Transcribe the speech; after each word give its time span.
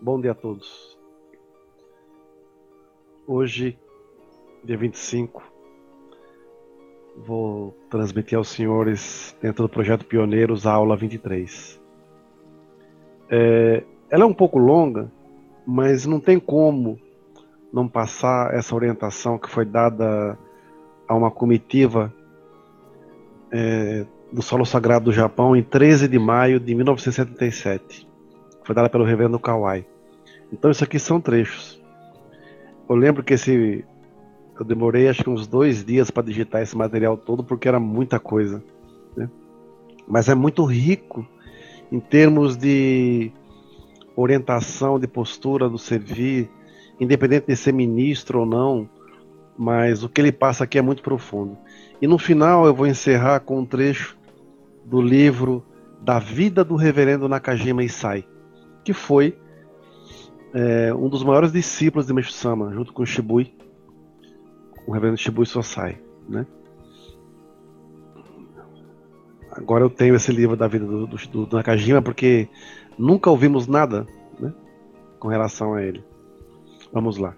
Bom 0.00 0.20
dia 0.20 0.30
a 0.30 0.34
todos. 0.34 0.96
Hoje, 3.26 3.76
dia 4.62 4.76
25, 4.76 5.42
vou 7.16 7.76
transmitir 7.90 8.38
aos 8.38 8.46
senhores, 8.46 9.36
dentro 9.42 9.64
do 9.64 9.68
projeto 9.68 10.04
Pioneiros, 10.04 10.68
a 10.68 10.72
aula 10.72 10.96
23. 10.96 11.82
É, 13.28 13.82
ela 14.08 14.22
é 14.22 14.26
um 14.26 14.32
pouco 14.32 14.56
longa, 14.56 15.10
mas 15.66 16.06
não 16.06 16.20
tem 16.20 16.38
como 16.38 16.96
não 17.72 17.88
passar 17.88 18.54
essa 18.54 18.76
orientação 18.76 19.36
que 19.36 19.50
foi 19.50 19.64
dada 19.64 20.38
a 21.08 21.14
uma 21.16 21.30
comitiva 21.30 22.14
é, 23.50 24.06
do 24.32 24.42
Solo 24.42 24.64
Sagrado 24.64 25.06
do 25.06 25.12
Japão 25.12 25.56
em 25.56 25.62
13 25.62 26.06
de 26.06 26.20
maio 26.20 26.60
de 26.60 26.72
1977. 26.72 28.07
Foi 28.68 28.74
dada 28.74 28.90
pelo 28.90 29.02
reverendo 29.02 29.38
Kawai. 29.38 29.86
Então 30.52 30.70
isso 30.70 30.84
aqui 30.84 30.98
são 30.98 31.22
trechos. 31.22 31.82
Eu 32.86 32.96
lembro 32.96 33.24
que 33.24 33.32
esse 33.32 33.82
eu 34.60 34.62
demorei 34.62 35.08
acho 35.08 35.24
que 35.24 35.30
uns 35.30 35.46
dois 35.46 35.82
dias 35.82 36.10
para 36.10 36.24
digitar 36.24 36.60
esse 36.60 36.76
material 36.76 37.16
todo 37.16 37.42
porque 37.42 37.66
era 37.66 37.80
muita 37.80 38.20
coisa, 38.20 38.62
né? 39.16 39.30
Mas 40.06 40.28
é 40.28 40.34
muito 40.34 40.66
rico 40.66 41.26
em 41.90 41.98
termos 41.98 42.58
de 42.58 43.32
orientação, 44.14 45.00
de 45.00 45.08
postura 45.08 45.66
do 45.66 45.78
servir, 45.78 46.50
independente 47.00 47.46
de 47.46 47.56
ser 47.56 47.72
ministro 47.72 48.40
ou 48.40 48.44
não, 48.44 48.86
mas 49.56 50.04
o 50.04 50.10
que 50.10 50.20
ele 50.20 50.30
passa 50.30 50.64
aqui 50.64 50.76
é 50.76 50.82
muito 50.82 51.02
profundo. 51.02 51.56
E 52.02 52.06
no 52.06 52.18
final 52.18 52.66
eu 52.66 52.74
vou 52.74 52.86
encerrar 52.86 53.40
com 53.40 53.60
um 53.60 53.64
trecho 53.64 54.18
do 54.84 55.00
livro 55.00 55.64
Da 56.02 56.18
Vida 56.18 56.62
do 56.62 56.76
Reverendo 56.76 57.30
Nakajima 57.30 57.82
Isai 57.82 58.26
que 58.88 58.94
foi 58.94 59.38
é, 60.54 60.94
um 60.94 61.10
dos 61.10 61.22
maiores 61.22 61.52
discípulos 61.52 62.06
de 62.06 62.14
Meshu 62.14 62.32
Sama, 62.32 62.72
junto 62.72 62.90
com 62.90 63.02
o 63.02 63.06
Shibui, 63.06 63.54
o 64.86 64.92
reverendo 64.92 65.18
Shibui 65.18 65.44
Sosai, 65.44 66.00
né? 66.26 66.46
Agora 69.52 69.84
eu 69.84 69.90
tenho 69.90 70.14
esse 70.14 70.32
livro 70.32 70.56
da 70.56 70.66
vida 70.66 70.86
do, 70.86 71.06
do, 71.06 71.46
do 71.46 71.54
Nakajima 71.54 72.00
porque 72.00 72.48
nunca 72.96 73.28
ouvimos 73.28 73.66
nada 73.66 74.06
né, 74.40 74.54
com 75.18 75.28
relação 75.28 75.74
a 75.74 75.82
ele. 75.82 76.02
Vamos 76.90 77.18
lá. 77.18 77.36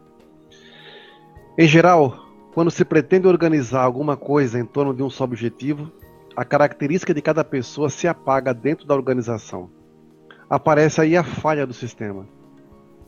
Em 1.58 1.66
geral, 1.66 2.28
quando 2.54 2.70
se 2.70 2.84
pretende 2.84 3.26
organizar 3.26 3.82
alguma 3.82 4.16
coisa 4.16 4.56
em 4.56 4.64
torno 4.64 4.94
de 4.94 5.02
um 5.02 5.10
só 5.10 5.24
objetivo, 5.24 5.90
a 6.36 6.44
característica 6.44 7.12
de 7.12 7.20
cada 7.20 7.42
pessoa 7.42 7.90
se 7.90 8.06
apaga 8.06 8.54
dentro 8.54 8.86
da 8.86 8.94
organização 8.94 9.79
aparece 10.50 11.00
aí 11.00 11.16
a 11.16 11.22
falha 11.22 11.64
do 11.64 11.72
sistema. 11.72 12.26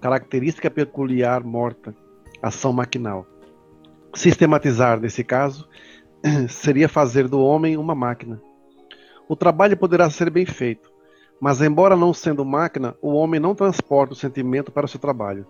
Característica 0.00 0.70
peculiar 0.70 1.42
morta, 1.42 1.92
ação 2.40 2.72
maquinal. 2.72 3.26
Sistematizar, 4.14 5.00
nesse 5.00 5.24
caso, 5.24 5.68
seria 6.48 6.88
fazer 6.88 7.26
do 7.26 7.40
homem 7.40 7.76
uma 7.76 7.96
máquina. 7.96 8.40
O 9.28 9.34
trabalho 9.34 9.76
poderá 9.76 10.08
ser 10.08 10.30
bem 10.30 10.46
feito, 10.46 10.92
mas, 11.40 11.60
embora 11.60 11.96
não 11.96 12.14
sendo 12.14 12.44
máquina, 12.44 12.94
o 13.02 13.14
homem 13.14 13.40
não 13.40 13.54
transporta 13.54 14.12
o 14.12 14.16
sentimento 14.16 14.70
para 14.70 14.86
o 14.86 14.88
seu 14.88 15.00
trabalho. 15.00 15.44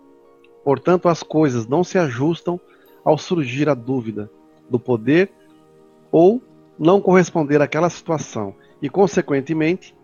Portanto, 0.64 1.08
as 1.08 1.22
coisas 1.22 1.66
não 1.66 1.84
se 1.84 1.98
ajustam 1.98 2.58
ao 3.04 3.18
surgir 3.18 3.68
a 3.68 3.74
dúvida 3.74 4.30
do 4.70 4.78
poder 4.78 5.30
ou 6.10 6.40
não 6.78 7.00
corresponder 7.00 7.60
àquela 7.60 7.90
situação 7.90 8.54
e, 8.80 8.88
consequentemente, 8.88 9.94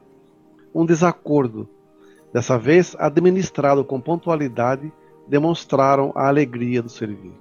um 0.74 0.84
desacordo 0.84 1.68
Dessa 2.32 2.58
vez, 2.58 2.94
administrado 2.98 3.84
com 3.84 4.00
pontualidade, 4.00 4.92
demonstraram 5.26 6.12
a 6.14 6.28
alegria 6.28 6.82
do 6.82 6.88
servir. 6.88 7.32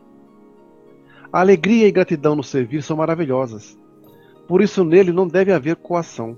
A 1.31 1.41
alegria 1.41 1.87
e 1.87 1.91
gratidão 1.91 2.35
no 2.35 2.43
servir 2.43 2.81
são 2.81 2.97
maravilhosas. 2.97 3.77
Por 4.47 4.61
isso, 4.61 4.83
nele 4.83 5.11
não 5.11 5.27
deve 5.27 5.51
haver 5.51 5.75
coação. 5.75 6.37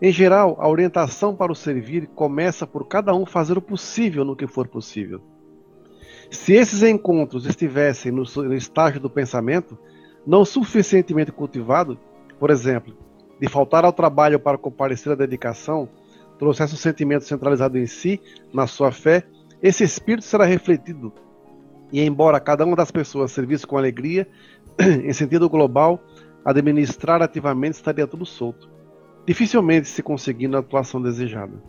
Em 0.00 0.12
geral, 0.12 0.56
a 0.60 0.68
orientação 0.68 1.34
para 1.34 1.52
o 1.52 1.56
servir 1.56 2.06
começa 2.14 2.66
por 2.66 2.86
cada 2.86 3.14
um 3.14 3.26
fazer 3.26 3.58
o 3.58 3.62
possível 3.62 4.24
no 4.24 4.36
que 4.36 4.46
for 4.46 4.66
possível. 4.68 5.20
Se 6.30 6.54
esses 6.54 6.82
encontros 6.82 7.44
estivessem 7.44 8.12
no 8.12 8.54
estágio 8.54 9.00
do 9.00 9.10
pensamento, 9.10 9.76
não 10.24 10.44
suficientemente 10.44 11.32
cultivado, 11.32 11.98
por 12.38 12.50
exemplo, 12.50 12.96
de 13.40 13.48
faltar 13.48 13.84
ao 13.84 13.92
trabalho 13.92 14.38
para 14.38 14.56
comparecer 14.56 15.12
à 15.12 15.16
dedicação, 15.16 15.88
trouxesse 16.40 16.72
um 16.72 16.78
sentimento 16.78 17.26
centralizado 17.26 17.78
em 17.78 17.86
si, 17.86 18.18
na 18.52 18.66
sua 18.66 18.90
fé, 18.90 19.24
esse 19.62 19.84
espírito 19.84 20.24
será 20.24 20.46
refletido. 20.46 21.12
E 21.92 22.00
embora 22.00 22.40
cada 22.40 22.64
uma 22.64 22.74
das 22.74 22.90
pessoas 22.90 23.30
servisse 23.30 23.66
com 23.66 23.76
alegria, 23.76 24.26
em 24.80 25.12
sentido 25.12 25.50
global, 25.50 26.02
administrar 26.42 27.20
ativamente 27.20 27.74
estaria 27.74 28.06
tudo 28.06 28.24
solto, 28.24 28.70
dificilmente 29.26 29.86
se 29.86 30.02
conseguindo 30.02 30.56
a 30.56 30.60
atuação 30.60 31.02
desejada. 31.02 31.62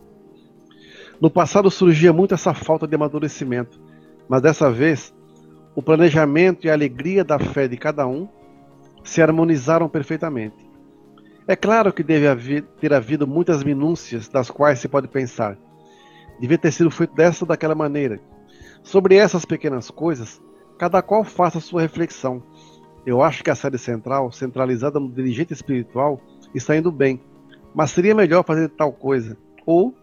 No 1.20 1.30
passado 1.30 1.70
surgia 1.70 2.12
muito 2.12 2.32
essa 2.32 2.54
falta 2.54 2.88
de 2.88 2.94
amadurecimento, 2.94 3.78
mas 4.26 4.40
dessa 4.40 4.70
vez, 4.70 5.14
o 5.74 5.82
planejamento 5.82 6.66
e 6.66 6.70
a 6.70 6.72
alegria 6.72 7.22
da 7.22 7.38
fé 7.38 7.68
de 7.68 7.76
cada 7.76 8.06
um 8.06 8.26
se 9.04 9.20
harmonizaram 9.20 9.86
perfeitamente. 9.86 10.71
É 11.46 11.56
claro 11.56 11.92
que 11.92 12.02
deve 12.02 12.28
haver, 12.28 12.62
ter 12.80 12.92
havido 12.94 13.26
muitas 13.26 13.64
minúcias 13.64 14.28
das 14.28 14.50
quais 14.50 14.78
se 14.78 14.88
pode 14.88 15.08
pensar. 15.08 15.58
Devia 16.38 16.58
ter 16.58 16.72
sido 16.72 16.90
feito 16.90 17.14
dessa 17.14 17.44
ou 17.44 17.48
daquela 17.48 17.74
maneira. 17.74 18.20
Sobre 18.82 19.16
essas 19.16 19.44
pequenas 19.44 19.90
coisas, 19.90 20.40
cada 20.78 21.02
qual 21.02 21.24
faça 21.24 21.60
sua 21.60 21.82
reflexão. 21.82 22.42
Eu 23.04 23.22
acho 23.22 23.42
que 23.42 23.50
a 23.50 23.54
sede 23.54 23.78
central, 23.78 24.30
centralizada 24.30 25.00
no 25.00 25.10
dirigente 25.10 25.52
espiritual, 25.52 26.20
está 26.54 26.76
indo 26.76 26.92
bem, 26.92 27.20
mas 27.74 27.90
seria 27.90 28.14
melhor 28.14 28.44
fazer 28.44 28.68
tal 28.68 28.92
coisa. 28.92 29.36
Ou 29.66 29.94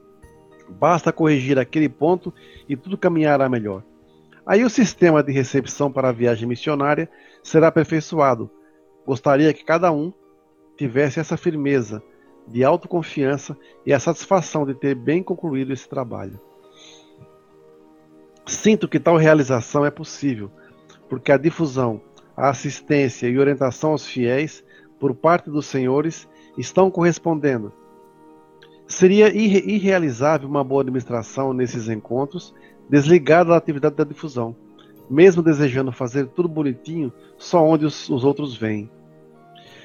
basta 0.70 1.12
corrigir 1.12 1.58
aquele 1.58 1.88
ponto 1.88 2.34
e 2.68 2.76
tudo 2.76 2.98
caminhará 2.98 3.48
melhor. 3.48 3.84
Aí 4.46 4.64
o 4.64 4.70
sistema 4.70 5.24
de 5.24 5.32
recepção 5.32 5.92
para 5.92 6.10
a 6.10 6.14
viagem 6.14 6.48
missionária 6.48 7.10
será 7.42 7.68
aperfeiçoado. 7.68 8.50
Gostaria 9.06 9.54
que 9.54 9.64
cada 9.64 9.92
um 9.92 10.12
tivesse 10.80 11.20
essa 11.20 11.36
firmeza 11.36 12.02
de 12.48 12.64
autoconfiança 12.64 13.58
e 13.86 13.92
a 13.92 14.00
satisfação 14.00 14.66
de 14.66 14.74
ter 14.74 14.96
bem 14.96 15.22
concluído 15.22 15.74
esse 15.74 15.90
trabalho. 15.90 16.40
Sinto 18.48 18.88
que 18.88 18.98
tal 18.98 19.18
realização 19.18 19.86
é 19.86 19.92
possível, 19.92 20.50
porque 21.10 21.34
a 21.34 21.38
difusão, 21.38 22.02
a 22.36 22.50
assistência 22.50 23.28
e 23.28 23.38
orientação 23.38 23.92
aos 23.92 24.08
fiéis 24.08 24.64
por 24.98 25.14
parte 25.14 25.50
dos 25.50 25.66
senhores 25.66 26.30
estão 26.58 26.90
correspondendo. 26.90 27.74
Seria 28.88 29.36
irre 29.36 29.60
irrealizável 29.60 30.48
uma 30.48 30.64
boa 30.64 30.82
administração 30.82 31.52
nesses 31.52 31.90
encontros 31.90 32.56
desligada 32.90 33.50
da 33.50 33.58
atividade 33.58 33.98
da 33.98 34.06
difusão, 34.06 34.56
mesmo 35.10 35.44
desejando 35.44 35.92
fazer 35.92 36.28
tudo 36.28 36.48
bonitinho 36.48 37.12
só 37.38 37.62
onde 37.64 37.86
os, 37.86 38.10
os 38.10 38.24
outros 38.24 38.56
vêm. 38.56 38.90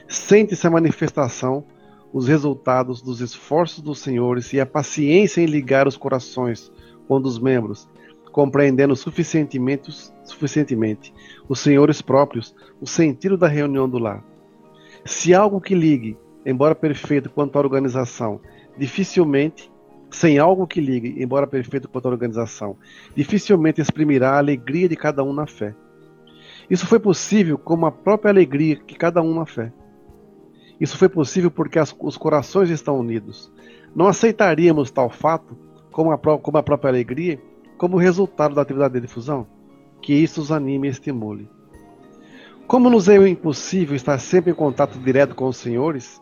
Sente-se 0.08 0.66
a 0.66 0.70
manifestação, 0.70 1.64
os 2.12 2.28
resultados 2.28 3.02
dos 3.02 3.20
esforços 3.20 3.82
dos 3.82 3.98
senhores 3.98 4.52
e 4.52 4.60
a 4.60 4.66
paciência 4.66 5.40
em 5.40 5.46
ligar 5.46 5.88
os 5.88 5.96
corações 5.96 6.70
com 7.08 7.20
dos 7.20 7.38
membros, 7.38 7.88
compreendendo 8.30 8.94
suficientemente, 8.94 9.90
suficientemente 10.24 11.12
os 11.48 11.60
senhores 11.60 12.00
próprios 12.02 12.54
o 12.80 12.86
sentido 12.86 13.36
da 13.36 13.48
reunião 13.48 13.88
do 13.88 13.98
lar. 13.98 14.24
Se 15.04 15.34
algo 15.34 15.60
que 15.60 15.74
ligue, 15.74 16.16
embora 16.44 16.74
perfeito 16.74 17.30
quanto 17.30 17.56
à 17.56 17.60
organização, 17.60 18.40
dificilmente, 18.76 19.70
sem 20.10 20.38
algo 20.38 20.66
que 20.66 20.80
ligue, 20.80 21.20
embora 21.22 21.46
perfeito 21.46 21.88
quanto 21.88 22.06
à 22.06 22.10
organização, 22.10 22.76
dificilmente 23.16 23.80
exprimirá 23.80 24.32
a 24.32 24.38
alegria 24.38 24.88
de 24.88 24.96
cada 24.96 25.24
um 25.24 25.32
na 25.32 25.46
fé. 25.46 25.74
Isso 26.70 26.86
foi 26.86 27.00
possível 27.00 27.58
como 27.58 27.86
a 27.86 27.92
própria 27.92 28.30
alegria 28.30 28.76
que 28.76 28.94
cada 28.94 29.20
um 29.20 29.34
na 29.34 29.44
fé. 29.44 29.72
Isso 30.80 30.98
foi 30.98 31.08
possível 31.08 31.50
porque 31.50 31.78
as, 31.78 31.94
os 32.00 32.16
corações 32.16 32.70
estão 32.70 32.98
unidos. 32.98 33.52
Não 33.94 34.06
aceitaríamos 34.06 34.90
tal 34.90 35.08
fato, 35.08 35.56
como 35.90 36.10
a, 36.10 36.18
como 36.18 36.58
a 36.58 36.62
própria 36.62 36.90
alegria, 36.90 37.40
como 37.78 37.96
resultado 37.96 38.54
da 38.54 38.62
atividade 38.62 38.94
de 38.94 39.00
difusão? 39.00 39.46
Que 40.02 40.12
isso 40.12 40.40
os 40.40 40.50
anime 40.50 40.88
e 40.88 40.90
estimule. 40.90 41.48
Como 42.66 42.88
nos 42.88 43.08
é 43.08 43.16
impossível 43.28 43.94
estar 43.94 44.18
sempre 44.18 44.50
em 44.50 44.54
contato 44.54 44.98
direto 44.98 45.34
com 45.34 45.46
os 45.46 45.56
senhores, 45.56 46.20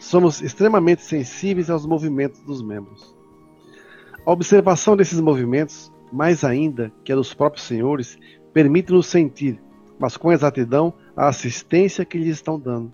somos 0.00 0.40
extremamente 0.40 1.02
sensíveis 1.02 1.68
aos 1.68 1.86
movimentos 1.86 2.40
dos 2.40 2.62
membros. 2.62 3.14
A 4.24 4.32
observação 4.32 4.96
desses 4.96 5.20
movimentos, 5.20 5.92
mais 6.12 6.44
ainda 6.44 6.90
que 7.04 7.12
a 7.12 7.16
dos 7.16 7.34
próprios 7.34 7.66
senhores, 7.66 8.18
permite-nos 8.52 9.06
sentir, 9.06 9.60
mas 9.98 10.16
com 10.16 10.32
exatidão, 10.32 10.94
a 11.14 11.28
assistência 11.28 12.04
que 12.04 12.18
lhes 12.18 12.28
estão 12.28 12.58
dando. 12.58 12.92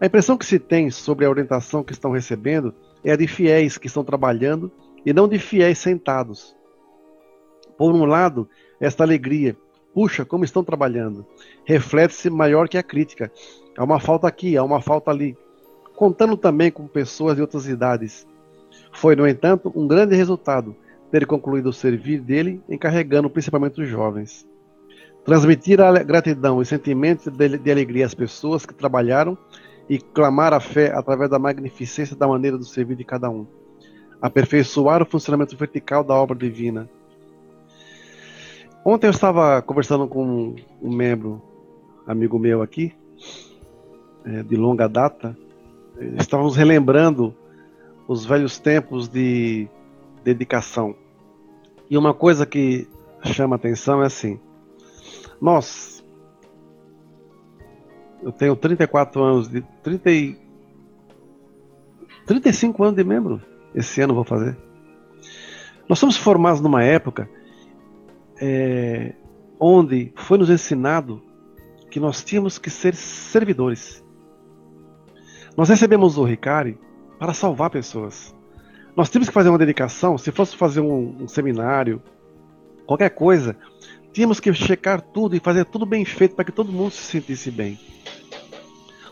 A 0.00 0.06
impressão 0.06 0.38
que 0.38 0.46
se 0.46 0.58
tem 0.58 0.90
sobre 0.90 1.26
a 1.26 1.30
orientação 1.30 1.84
que 1.84 1.92
estão 1.92 2.10
recebendo 2.10 2.74
é 3.04 3.12
a 3.12 3.16
de 3.16 3.26
fiéis 3.26 3.76
que 3.76 3.86
estão 3.86 4.02
trabalhando 4.02 4.72
e 5.04 5.12
não 5.12 5.28
de 5.28 5.38
fiéis 5.38 5.78
sentados, 5.78 6.56
Por 7.76 7.94
um 7.94 8.04
lado, 8.04 8.48
esta 8.78 9.04
alegria, 9.04 9.56
puxa, 9.94 10.24
como 10.24 10.44
estão 10.44 10.64
trabalhando, 10.64 11.26
reflete-se 11.64 12.30
maior 12.30 12.68
que 12.68 12.78
a 12.78 12.82
crítica. 12.82 13.30
Há 13.76 13.84
uma 13.84 14.00
falta 14.00 14.26
aqui, 14.26 14.56
há 14.56 14.62
uma 14.62 14.80
falta 14.80 15.10
ali. 15.10 15.36
Contando 15.96 16.36
também 16.36 16.70
com 16.70 16.86
pessoas 16.86 17.36
de 17.36 17.42
outras 17.42 17.66
idades. 17.66 18.26
Foi, 18.92 19.16
no 19.16 19.26
entanto, 19.26 19.72
um 19.74 19.86
grande 19.86 20.14
resultado 20.14 20.74
ter 21.10 21.26
concluído 21.26 21.70
o 21.70 21.72
servir 21.72 22.20
dele, 22.20 22.62
encarregando 22.68 23.30
principalmente 23.30 23.80
os 23.80 23.88
jovens. 23.88 24.46
Transmitir 25.24 25.80
a 25.80 25.90
gratidão 26.02 26.60
e 26.62 26.66
sentimentos 26.66 27.26
de, 27.26 27.70
alegria 27.70 28.06
às 28.06 28.14
pessoas 28.14 28.64
que 28.64 28.74
trabalharam 28.74 29.36
e 29.88 29.98
clamar 29.98 30.52
a 30.52 30.60
fé 30.60 30.92
através 30.94 31.30
da 31.30 31.38
magnificência 31.38 32.16
da 32.16 32.26
maneira 32.28 32.56
do 32.56 32.64
servir 32.64 32.96
de 32.96 33.04
cada 33.04 33.28
um. 33.28 33.46
Aperfeiçoar 34.20 35.02
o 35.02 35.06
funcionamento 35.06 35.56
vertical 35.56 36.04
da 36.04 36.14
obra 36.14 36.36
divina. 36.36 36.88
Ontem 38.84 39.06
eu 39.06 39.10
estava 39.10 39.60
conversando 39.62 40.06
com 40.06 40.54
um 40.80 40.94
membro, 40.94 41.42
amigo 42.06 42.38
meu 42.38 42.62
aqui, 42.62 42.94
é, 44.24 44.42
de 44.42 44.56
longa 44.56 44.88
data. 44.88 45.36
Estávamos 46.18 46.56
relembrando 46.56 47.34
os 48.08 48.24
velhos 48.24 48.58
tempos 48.58 49.08
de 49.08 49.68
dedicação. 50.24 50.94
E 51.88 51.98
uma 51.98 52.14
coisa 52.14 52.46
que 52.46 52.88
chama 53.24 53.56
atenção 53.56 54.02
é 54.02 54.06
assim: 54.06 54.40
nós, 55.40 55.99
eu 58.22 58.32
tenho 58.32 58.54
34 58.56 59.22
anos, 59.22 59.48
de 59.48 59.62
30 59.82 60.10
e, 60.10 60.38
35 62.26 62.82
anos 62.82 62.96
de 62.96 63.04
membro, 63.04 63.40
esse 63.74 64.00
ano 64.00 64.14
vou 64.14 64.24
fazer. 64.24 64.56
Nós 65.88 65.98
somos 65.98 66.16
formados 66.16 66.60
numa 66.60 66.84
época 66.84 67.28
é, 68.40 69.14
onde 69.58 70.12
foi 70.16 70.38
nos 70.38 70.48
ensinado 70.48 71.22
que 71.90 71.98
nós 71.98 72.22
tínhamos 72.22 72.58
que 72.58 72.70
ser 72.70 72.94
servidores. 72.94 74.04
Nós 75.56 75.68
recebemos 75.68 76.16
o 76.16 76.24
Ricari 76.24 76.78
para 77.18 77.34
salvar 77.34 77.70
pessoas. 77.70 78.34
Nós 78.96 79.10
temos 79.10 79.28
que 79.28 79.34
fazer 79.34 79.48
uma 79.48 79.58
dedicação, 79.58 80.16
se 80.16 80.30
fosse 80.30 80.56
fazer 80.56 80.80
um, 80.80 81.22
um 81.22 81.28
seminário, 81.28 82.00
qualquer 82.86 83.10
coisa, 83.10 83.56
tínhamos 84.12 84.40
que 84.40 84.52
checar 84.52 85.00
tudo 85.00 85.36
e 85.36 85.40
fazer 85.40 85.64
tudo 85.64 85.86
bem 85.86 86.04
feito 86.04 86.34
para 86.34 86.44
que 86.44 86.52
todo 86.52 86.72
mundo 86.72 86.90
se 86.90 87.02
sentisse 87.02 87.50
bem. 87.50 87.78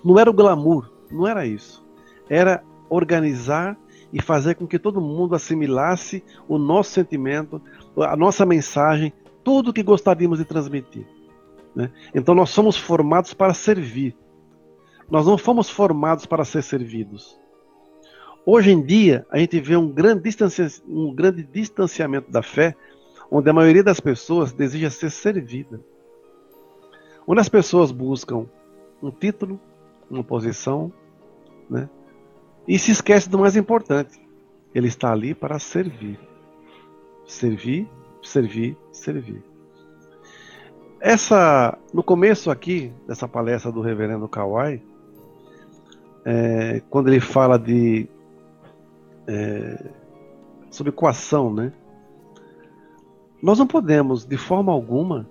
Não 0.05 0.19
era 0.19 0.31
o 0.31 0.35
glamour, 0.35 0.91
não 1.11 1.27
era 1.27 1.47
isso. 1.47 1.85
Era 2.29 2.63
organizar 2.89 3.77
e 4.13 4.23
fazer 4.23 4.55
com 4.55 4.67
que 4.67 4.79
todo 4.79 5.01
mundo 5.01 5.35
assimilasse 5.35 6.25
o 6.49 6.59
nosso 6.59 6.93
sentimento, 6.93 7.61
a 7.97 8.17
nossa 8.17 8.47
mensagem, 8.47 9.13
tudo 9.45 9.73
que 9.73 9.83
gostaríamos 9.83 10.39
de 10.39 10.45
transmitir. 10.45 11.07
Né? 11.75 11.91
Então 12.15 12.35
nós 12.35 12.51
somos 12.51 12.77
formados 12.77 13.35
para 13.35 13.55
servir. 13.55 14.17
Nós 15.11 15.27
não 15.27 15.39
fomos 15.39 15.71
formados 15.71 16.27
para 16.27 16.45
ser 16.45 16.63
servidos. 16.63 17.39
Hoje 18.45 18.71
em 18.71 18.83
dia, 18.83 19.27
a 19.31 19.39
gente 19.39 19.61
vê 19.61 19.77
um 19.77 19.91
grande, 19.91 20.31
um 20.87 21.15
grande 21.15 21.43
distanciamento 21.43 22.31
da 22.31 22.43
fé, 22.43 22.75
onde 23.31 23.51
a 23.51 23.53
maioria 23.53 23.83
das 23.83 24.01
pessoas 24.01 24.53
deseja 24.53 24.91
ser 24.91 25.11
servida. 25.11 25.81
Onde 27.27 27.41
as 27.41 27.49
pessoas 27.49 27.93
buscam 27.93 28.47
um 29.03 29.11
título, 29.11 29.61
uma 30.11 30.25
posição, 30.25 30.93
né? 31.69 31.89
e 32.67 32.79
se 32.79 32.91
esquece 32.91 33.29
do 33.29 33.39
mais 33.39 33.57
importante: 33.57 34.21
ele 34.75 34.89
está 34.89 35.13
ali 35.13 35.35
para 35.35 35.59
servir. 35.59 36.19
Servir, 37.27 37.87
servir, 38.23 38.77
servir. 38.91 39.43
Essa, 41.01 41.79
no 41.93 42.03
começo 42.03 42.51
aqui 42.51 42.93
dessa 43.07 43.29
palestra 43.29 43.71
do 43.71 43.81
Reverendo 43.81 44.27
Kawai, 44.27 44.83
é, 46.25 46.83
quando 46.91 47.09
ele 47.09 47.21
fala 47.21 47.59
de 47.59 48.09
é, 49.27 49.91
sobre 50.71 50.91
coação, 50.91 51.53
né? 51.53 51.73
Nós 53.43 53.59
não 53.59 53.67
podemos, 53.67 54.25
de 54.25 54.37
forma 54.37 54.73
alguma, 54.73 55.29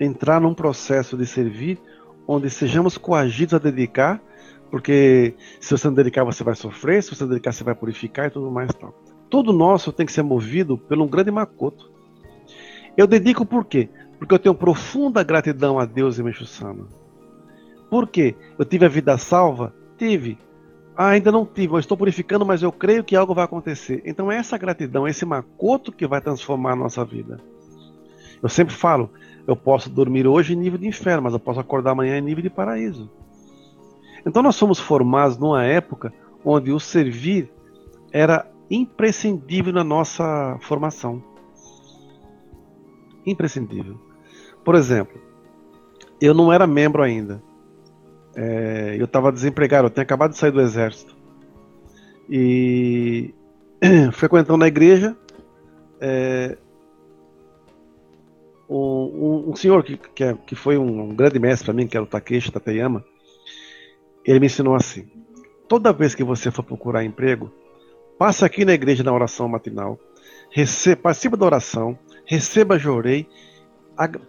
entrar 0.00 0.40
num 0.40 0.54
processo 0.54 1.16
de 1.16 1.26
servir 1.26 1.80
onde 2.26 2.50
sejamos 2.50 2.98
coagidos 2.98 3.54
a 3.54 3.58
dedicar, 3.58 4.20
porque 4.70 5.34
se 5.60 5.70
você 5.70 5.86
não 5.86 5.94
dedicar 5.94 6.24
você 6.24 6.42
vai 6.42 6.54
sofrer, 6.54 7.02
se 7.02 7.14
você 7.14 7.22
não 7.22 7.30
dedicar 7.30 7.52
você 7.52 7.62
vai 7.62 7.74
purificar 7.74 8.26
e 8.26 8.30
tudo 8.30 8.50
mais 8.50 8.72
tal. 8.74 8.94
Tudo 9.30 9.52
nosso 9.52 9.92
tem 9.92 10.06
que 10.06 10.12
ser 10.12 10.22
movido 10.22 10.76
por 10.76 10.98
um 10.98 11.06
grande 11.06 11.30
macoto. 11.30 11.92
Eu 12.96 13.06
dedico 13.06 13.44
por 13.44 13.64
quê? 13.64 13.88
Porque 14.18 14.34
eu 14.34 14.38
tenho 14.38 14.54
profunda 14.54 15.22
gratidão 15.22 15.78
a 15.78 15.84
Deus 15.84 16.18
e 16.18 16.22
Meixo 16.22 16.46
Sama. 16.46 16.88
Por 17.90 18.08
quê? 18.08 18.34
Eu 18.58 18.64
tive 18.64 18.86
a 18.86 18.88
vida 18.88 19.16
salva? 19.18 19.74
Tive. 19.98 20.38
Ah, 20.96 21.08
ainda 21.08 21.32
não 21.32 21.44
tive, 21.44 21.74
eu 21.74 21.78
estou 21.78 21.96
purificando, 21.96 22.46
mas 22.46 22.62
eu 22.62 22.70
creio 22.70 23.02
que 23.02 23.16
algo 23.16 23.34
vai 23.34 23.44
acontecer. 23.44 24.00
Então 24.04 24.30
é 24.30 24.36
essa 24.36 24.56
gratidão, 24.56 25.08
esse 25.08 25.24
macoto 25.24 25.90
que 25.90 26.06
vai 26.06 26.20
transformar 26.20 26.72
a 26.72 26.76
nossa 26.76 27.04
vida. 27.04 27.40
Eu 28.40 28.48
sempre 28.48 28.74
falo, 28.74 29.10
eu 29.46 29.56
posso 29.56 29.90
dormir 29.90 30.26
hoje 30.26 30.52
em 30.52 30.56
nível 30.56 30.78
de 30.78 30.86
inferno, 30.86 31.22
mas 31.22 31.32
eu 31.32 31.40
posso 31.40 31.58
acordar 31.58 31.92
amanhã 31.92 32.18
em 32.18 32.22
nível 32.22 32.42
de 32.42 32.50
paraíso. 32.50 33.10
Então 34.24 34.42
nós 34.42 34.54
somos 34.54 34.78
formados 34.78 35.36
numa 35.36 35.64
época 35.64 36.12
onde 36.44 36.70
o 36.70 36.78
servir 36.78 37.50
era 38.12 38.48
imprescindível 38.70 39.72
na 39.72 39.82
nossa 39.82 40.56
formação. 40.60 41.22
Imprescindível. 43.26 43.98
Por 44.64 44.74
exemplo, 44.74 45.20
eu 46.20 46.32
não 46.32 46.52
era 46.52 46.66
membro 46.66 47.02
ainda. 47.02 47.42
É, 48.36 48.96
eu 48.98 49.04
estava 49.04 49.30
desempregado, 49.30 49.86
eu 49.86 49.90
tinha 49.90 50.02
acabado 50.02 50.32
de 50.32 50.38
sair 50.38 50.50
do 50.50 50.60
exército. 50.60 51.14
E 52.28 53.34
frequentando 54.12 54.64
a 54.64 54.68
igreja, 54.68 55.16
é, 56.00 56.56
um, 58.68 59.50
um, 59.50 59.56
senhor 59.56 59.84
que, 59.84 59.96
que, 59.96 60.24
é, 60.24 60.34
que 60.34 60.54
foi 60.54 60.76
um, 60.76 61.02
um, 61.02 61.14
grande 61.14 61.38
mestre 61.38 61.66
para 61.66 61.74
mim, 61.74 61.86
que 61.86 61.96
era 61.96 62.04
o 62.04 62.08
Takeshi 62.08 62.50
Tateyama, 62.50 63.04
ele 64.24 64.40
me 64.40 64.46
ensinou 64.46 64.74
assim: 64.74 65.06
toda 65.68 65.92
vez 65.92 66.14
que 66.14 66.24
você 66.24 66.50
for 66.50 66.62
procurar 66.62 67.04
emprego, 67.04 67.52
passe 68.18 68.44
aqui 68.44 68.64
na 68.64 68.72
igreja 68.72 69.04
na 69.04 69.12
oração 69.12 69.48
matinal, 69.48 69.98
receba, 70.50 71.02
participe 71.02 71.36
da 71.36 71.46
oração, 71.46 71.98
receba 72.24 72.78
jorei, 72.78 73.28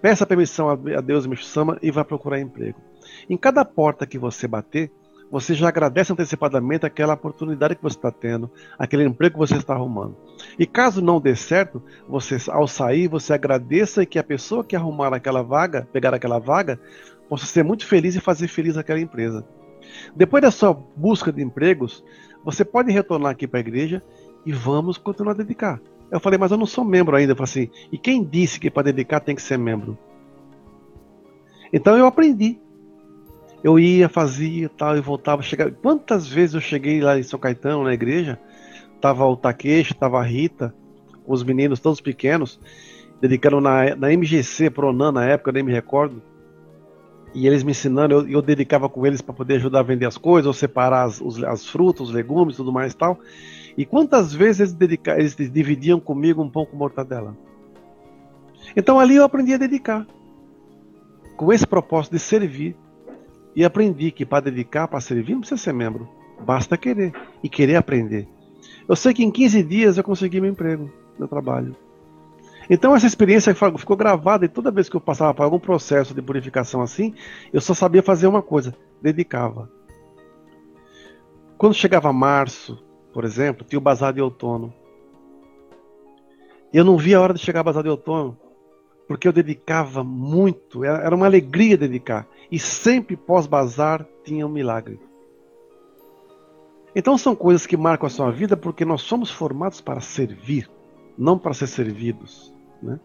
peça 0.01 0.25
permissão 0.25 0.69
a 0.69 1.01
Deus 1.01 1.25
e 1.25 1.43
Sama 1.43 1.77
e 1.81 1.89
vá 1.91 2.03
procurar 2.03 2.39
emprego. 2.39 2.79
Em 3.29 3.37
cada 3.37 3.63
porta 3.65 4.05
que 4.05 4.17
você 4.17 4.47
bater, 4.47 4.91
você 5.31 5.53
já 5.53 5.67
agradece 5.67 6.13
antecipadamente 6.13 6.85
aquela 6.85 7.13
oportunidade 7.13 7.75
que 7.75 7.83
você 7.83 7.97
está 7.97 8.11
tendo, 8.11 8.49
aquele 8.77 9.03
emprego 9.03 9.33
que 9.33 9.39
você 9.39 9.57
está 9.57 9.73
arrumando. 9.73 10.15
E 10.57 10.65
caso 10.65 11.01
não 11.01 11.19
dê 11.19 11.35
certo, 11.35 11.81
você 12.07 12.37
ao 12.49 12.67
sair, 12.67 13.07
você 13.07 13.33
agradeça 13.33 14.03
e 14.03 14.05
que 14.05 14.19
a 14.19 14.23
pessoa 14.23 14.63
que 14.63 14.75
arrumar 14.75 15.13
aquela 15.13 15.41
vaga, 15.41 15.87
pegar 15.91 16.13
aquela 16.13 16.39
vaga, 16.39 16.79
possa 17.27 17.45
ser 17.45 17.63
muito 17.63 17.85
feliz 17.85 18.15
e 18.15 18.19
fazer 18.19 18.47
feliz 18.47 18.77
aquela 18.77 18.99
empresa. 18.99 19.45
Depois 20.15 20.41
da 20.41 20.51
sua 20.51 20.73
busca 20.73 21.31
de 21.31 21.41
empregos, 21.41 22.03
você 22.43 22.63
pode 22.63 22.91
retornar 22.91 23.31
aqui 23.31 23.47
para 23.47 23.59
a 23.59 23.61
igreja 23.61 24.03
e 24.45 24.51
vamos 24.51 24.97
continuar 24.97 25.31
a 25.33 25.37
dedicar. 25.37 25.81
Eu 26.11 26.19
falei, 26.19 26.37
mas 26.37 26.51
eu 26.51 26.57
não 26.57 26.65
sou 26.65 26.85
membro 26.85 27.15
ainda. 27.15 27.33
Eu 27.33 27.35
falei 27.35 27.49
assim, 27.49 27.87
e 27.91 27.97
quem 27.97 28.23
disse 28.23 28.59
que 28.59 28.69
para 28.69 28.83
dedicar 28.83 29.19
tem 29.19 29.35
que 29.35 29.41
ser 29.41 29.57
membro? 29.57 29.97
Então 31.73 31.97
eu 31.97 32.05
aprendi. 32.05 32.59
Eu 33.65 33.79
ia, 33.79 34.07
fazia 34.07 34.69
tal, 34.69 34.95
e 34.95 35.01
voltava. 35.01 35.41
Chegava. 35.41 35.71
Quantas 35.71 36.27
vezes 36.27 36.53
eu 36.53 36.61
cheguei 36.61 37.01
lá 37.01 37.17
em 37.17 37.23
São 37.23 37.39
Caetano, 37.39 37.83
na 37.83 37.95
igreja, 37.95 38.39
tava 39.01 39.25
o 39.25 39.35
Takeshi, 39.35 39.95
tava 39.95 40.19
a 40.19 40.23
Rita, 40.23 40.71
os 41.25 41.43
meninos 41.43 41.79
todos 41.79 41.99
pequenos, 41.99 42.59
dedicando 43.19 43.59
na, 43.59 43.95
na 43.95 44.13
MGC, 44.13 44.69
Pronan, 44.69 45.13
na 45.13 45.25
época, 45.25 45.49
eu 45.49 45.53
nem 45.55 45.63
me 45.63 45.71
recordo. 45.71 46.21
E 47.33 47.47
eles 47.47 47.63
me 47.63 47.71
ensinando, 47.71 48.13
eu, 48.13 48.29
eu 48.29 48.39
dedicava 48.39 48.87
com 48.87 49.03
eles 49.03 49.19
para 49.19 49.33
poder 49.33 49.55
ajudar 49.55 49.79
a 49.79 49.83
vender 49.83 50.05
as 50.05 50.15
coisas, 50.15 50.45
ou 50.45 50.53
separar 50.53 51.03
as, 51.03 51.19
os, 51.19 51.43
as 51.43 51.65
frutas, 51.65 52.09
os 52.09 52.13
legumes, 52.13 52.57
tudo 52.57 52.71
mais 52.71 52.93
e 52.93 52.97
tal. 52.97 53.19
E 53.75 53.83
quantas 53.83 54.31
vezes 54.31 54.59
eles, 54.59 54.73
dedica, 54.73 55.17
eles 55.17 55.35
dividiam 55.35 55.99
comigo 55.99 56.39
um 56.39 56.51
pão 56.51 56.67
com 56.67 56.77
mortadela? 56.77 57.35
Então 58.77 58.99
ali 58.99 59.15
eu 59.15 59.23
aprendi 59.23 59.55
a 59.55 59.57
dedicar. 59.57 60.05
Com 61.35 61.51
esse 61.51 61.65
propósito 61.65 62.13
de 62.13 62.19
servir 62.19 62.77
e 63.55 63.63
aprendi 63.63 64.11
que 64.11 64.25
para 64.25 64.45
dedicar, 64.45 64.87
para 64.87 64.99
servir, 64.99 65.33
não 65.33 65.39
precisa 65.39 65.61
ser 65.61 65.73
membro. 65.73 66.07
Basta 66.45 66.77
querer 66.77 67.13
e 67.41 67.47
querer 67.47 67.75
aprender. 67.75 68.27
Eu 68.87 68.95
sei 68.95 69.13
que 69.13 69.23
em 69.23 69.31
15 69.31 69.63
dias 69.63 69.97
eu 69.97 70.03
consegui 70.03 70.41
meu 70.41 70.51
emprego, 70.51 70.91
meu 71.17 71.27
trabalho. 71.27 71.75
Então 72.69 72.95
essa 72.95 73.05
experiência 73.05 73.53
ficou 73.53 73.95
gravada 73.95 74.45
e 74.45 74.49
toda 74.49 74.71
vez 74.71 74.89
que 74.89 74.95
eu 74.95 75.01
passava 75.01 75.33
por 75.33 75.43
algum 75.43 75.59
processo 75.59 76.13
de 76.13 76.21
purificação 76.21 76.81
assim, 76.81 77.13
eu 77.53 77.61
só 77.61 77.73
sabia 77.73 78.03
fazer 78.03 78.27
uma 78.27 78.41
coisa, 78.41 78.75
dedicava. 79.01 79.69
Quando 81.57 81.73
chegava 81.73 82.11
março, 82.11 82.83
por 83.13 83.23
exemplo, 83.23 83.65
tinha 83.65 83.79
o 83.79 83.81
bazar 83.81 84.11
de 84.11 84.21
outono. 84.21 84.73
Eu 86.73 86.83
não 86.83 86.97
via 86.97 87.17
a 87.17 87.21
hora 87.21 87.33
de 87.33 87.39
chegar 87.39 87.61
a 87.61 87.63
Bazar 87.63 87.83
de 87.83 87.87
Outono, 87.87 88.37
porque 89.07 89.27
eu 89.27 89.33
dedicava 89.33 90.03
muito, 90.03 90.83
era 90.83 91.15
uma 91.15 91.25
alegria 91.25 91.77
dedicar. 91.77 92.27
E 92.51 92.59
sempre 92.59 93.15
pós-bazar 93.15 94.05
tinha 94.23 94.45
um 94.45 94.49
milagre. 94.49 94.99
Então 96.95 97.17
são 97.17 97.35
coisas 97.35 97.67
que 97.67 97.75
marcam 97.75 98.07
a 98.07 98.09
sua 98.09 98.31
vida 98.31 98.55
porque 98.55 98.85
nós 98.85 99.01
somos 99.01 99.29
formados 99.29 99.81
para 99.81 99.99
servir, 99.99 100.69
não 101.17 101.37
para 101.37 101.53
ser 101.53 101.67
servidos. 101.67 102.53
Né? 102.81 102.99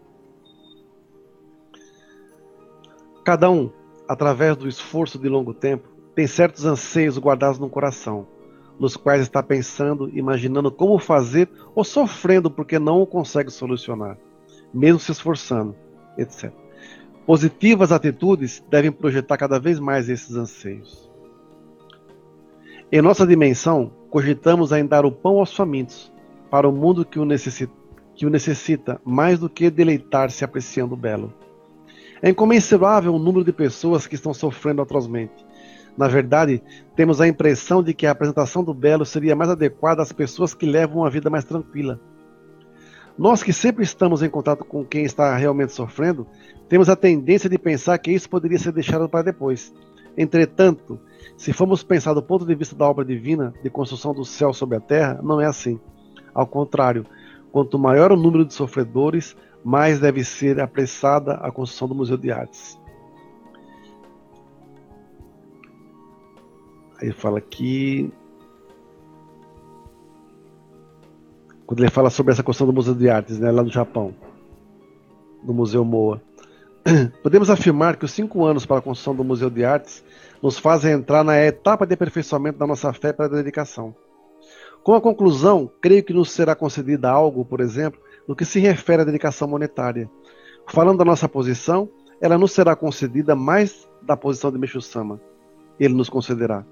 Cada 3.23 3.51
um, 3.51 3.69
através 4.07 4.55
do 4.55 4.67
esforço 4.67 5.19
de 5.19 5.27
longo 5.27 5.53
tempo, 5.53 5.89
tem 6.15 6.25
certos 6.25 6.65
anseios 6.65 7.17
guardados 7.17 7.59
no 7.59 7.69
coração, 7.69 8.27
nos 8.79 8.95
quais 8.95 9.21
está 9.21 9.43
pensando, 9.43 10.09
imaginando 10.09 10.71
como 10.71 10.97
fazer 10.97 11.49
ou 11.75 11.83
sofrendo 11.83 12.49
porque 12.49 12.79
não 12.79 13.01
o 13.01 13.07
consegue 13.07 13.51
solucionar, 13.51 14.17
mesmo 14.73 14.99
se 14.99 15.11
esforçando, 15.11 15.75
etc. 16.17 16.51
Positivas 17.25 17.91
atitudes 17.91 18.63
devem 18.69 18.91
projetar 18.91 19.37
cada 19.37 19.59
vez 19.59 19.79
mais 19.79 20.09
esses 20.09 20.35
anseios. 20.35 21.09
Em 22.91 23.01
nossa 23.01 23.25
dimensão, 23.25 23.91
cogitamos 24.09 24.71
em 24.71 24.85
dar 24.85 25.05
o 25.05 25.11
pão 25.11 25.39
aos 25.39 25.55
famintos, 25.55 26.11
para 26.49 26.67
o 26.67 26.71
mundo 26.73 27.05
que 27.05 27.17
o 27.17 27.23
necessita, 27.23 27.71
que 28.13 28.25
o 28.25 28.29
necessita 28.29 28.99
mais 29.05 29.39
do 29.39 29.49
que 29.49 29.69
deleitar-se 29.69 30.43
apreciando 30.43 30.93
o 30.93 30.97
belo. 30.97 31.33
É 32.21 32.29
incomensurável 32.29 33.15
o 33.15 33.19
número 33.19 33.45
de 33.45 33.53
pessoas 33.53 34.05
que 34.05 34.15
estão 34.15 34.33
sofrendo 34.33 34.81
atrozmente. 34.81 35.45
Na 35.97 36.07
verdade, 36.07 36.61
temos 36.95 37.21
a 37.21 37.27
impressão 37.27 37.81
de 37.81 37.93
que 37.93 38.05
a 38.05 38.11
apresentação 38.11 38.63
do 38.63 38.73
belo 38.73 39.05
seria 39.05 39.35
mais 39.35 39.49
adequada 39.49 40.01
às 40.01 40.11
pessoas 40.11 40.53
que 40.53 40.65
levam 40.65 40.97
uma 40.97 41.09
vida 41.09 41.29
mais 41.29 41.45
tranquila. 41.45 41.99
Nós 43.21 43.43
que 43.43 43.53
sempre 43.53 43.83
estamos 43.83 44.23
em 44.23 44.29
contato 44.31 44.65
com 44.65 44.83
quem 44.83 45.03
está 45.03 45.37
realmente 45.37 45.73
sofrendo, 45.73 46.25
temos 46.67 46.89
a 46.89 46.95
tendência 46.95 47.47
de 47.47 47.55
pensar 47.59 47.95
que 47.99 48.11
isso 48.11 48.27
poderia 48.27 48.57
ser 48.57 48.71
deixado 48.71 49.07
para 49.07 49.25
depois. 49.25 49.71
Entretanto, 50.17 50.99
se 51.37 51.53
formos 51.53 51.83
pensar 51.83 52.15
do 52.15 52.23
ponto 52.23 52.47
de 52.47 52.55
vista 52.55 52.75
da 52.75 52.89
obra 52.89 53.05
divina 53.05 53.53
de 53.61 53.69
construção 53.69 54.11
do 54.11 54.25
céu 54.25 54.51
sobre 54.51 54.77
a 54.77 54.79
terra, 54.79 55.19
não 55.21 55.39
é 55.39 55.45
assim. 55.45 55.79
Ao 56.33 56.47
contrário, 56.47 57.05
quanto 57.51 57.77
maior 57.77 58.11
o 58.11 58.17
número 58.17 58.43
de 58.43 58.55
sofredores, 58.55 59.37
mais 59.63 59.99
deve 59.99 60.23
ser 60.23 60.59
apressada 60.59 61.33
a 61.33 61.51
construção 61.51 61.87
do 61.87 61.93
Museu 61.93 62.17
de 62.17 62.31
Artes. 62.31 62.75
Aí 66.99 67.11
fala 67.11 67.37
aqui. 67.37 68.11
Quando 71.71 71.79
ele 71.79 71.89
fala 71.89 72.09
sobre 72.09 72.33
essa 72.33 72.43
construção 72.43 72.67
do 72.67 72.73
Museu 72.73 72.93
de 72.93 73.09
Artes, 73.09 73.39
né, 73.39 73.49
lá 73.49 73.63
no 73.63 73.69
Japão, 73.69 74.13
do 75.41 75.53
Museu 75.53 75.85
Moa. 75.85 76.21
Podemos 77.23 77.49
afirmar 77.49 77.95
que 77.95 78.03
os 78.03 78.11
cinco 78.11 78.43
anos 78.43 78.65
para 78.65 78.79
a 78.79 78.81
construção 78.81 79.15
do 79.15 79.23
Museu 79.23 79.49
de 79.49 79.63
Artes 79.63 80.03
nos 80.43 80.59
fazem 80.59 80.91
entrar 80.91 81.23
na 81.23 81.39
etapa 81.39 81.87
de 81.87 81.93
aperfeiçoamento 81.93 82.59
da 82.59 82.67
nossa 82.67 82.91
fé 82.91 83.13
para 83.13 83.27
a 83.27 83.29
dedicação. 83.29 83.95
Com 84.83 84.95
a 84.95 84.99
conclusão, 84.99 85.71
creio 85.79 86.03
que 86.03 86.11
nos 86.11 86.31
será 86.31 86.55
concedida 86.55 87.09
algo, 87.09 87.45
por 87.45 87.61
exemplo, 87.61 88.01
no 88.27 88.35
que 88.35 88.43
se 88.43 88.59
refere 88.59 89.03
à 89.03 89.05
dedicação 89.05 89.47
monetária. 89.47 90.11
Falando 90.67 90.97
da 90.97 91.05
nossa 91.05 91.29
posição, 91.29 91.87
ela 92.19 92.37
nos 92.37 92.51
será 92.51 92.75
concedida 92.75 93.33
mais 93.33 93.87
da 94.01 94.17
posição 94.17 94.51
de 94.51 94.57
Meixo 94.57 94.81
Sama. 94.81 95.21
Ele 95.79 95.93
nos 95.93 96.09
concederá. 96.09 96.65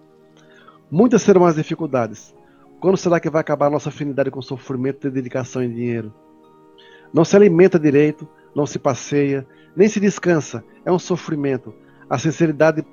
Muitas 0.91 1.22
serão 1.22 1.46
as 1.46 1.56
dificuldades. 1.56 2.38
Quando 2.79 2.98
será 2.98 3.19
que 3.19 3.29
vai 3.29 3.41
acabar 3.41 3.67
a 3.67 3.69
nossa 3.69 3.89
afinidade 3.89 4.31
com 4.31 4.41
sofrimento 4.41 5.07
e 5.07 5.12
dedicação 5.12 5.62
em 5.62 5.74
dinheiro? 5.74 6.13
Não 7.13 7.25
se 7.25 7.36
alimenta 7.36 7.77
direito, 7.77 8.27
não 8.55 8.65
se 8.65 8.79
passeia, 8.79 9.45
nem 9.75 9.88
se 9.88 10.00
descansa. 10.00 10.63
É 10.86 10.91
um 10.91 11.00
sofrimento. 11.00 11.74
A 12.09 12.17
sinceridade 12.17 12.86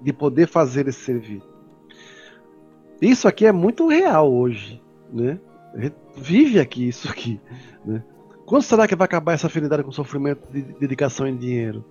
de 0.00 0.12
poder 0.12 0.46
fazer 0.46 0.86
esse 0.88 1.00
servir. 1.00 1.42
Isso 3.00 3.26
aqui 3.26 3.46
é 3.46 3.52
muito 3.52 3.88
real 3.88 4.32
hoje, 4.32 4.80
né? 5.12 5.40
A 5.74 5.80
gente 5.80 5.96
vive 6.16 6.60
aqui 6.60 6.86
isso 6.86 7.08
aqui, 7.08 7.40
né? 7.84 8.04
Quando 8.46 8.62
será 8.62 8.86
que 8.86 8.94
vai 8.94 9.06
acabar 9.06 9.32
essa 9.32 9.46
afinidade 9.46 9.82
com 9.82 9.90
sofrimento 9.90 10.46
de 10.52 10.62
dedicação 10.62 11.26
em 11.26 11.36
dinheiro? 11.36 11.84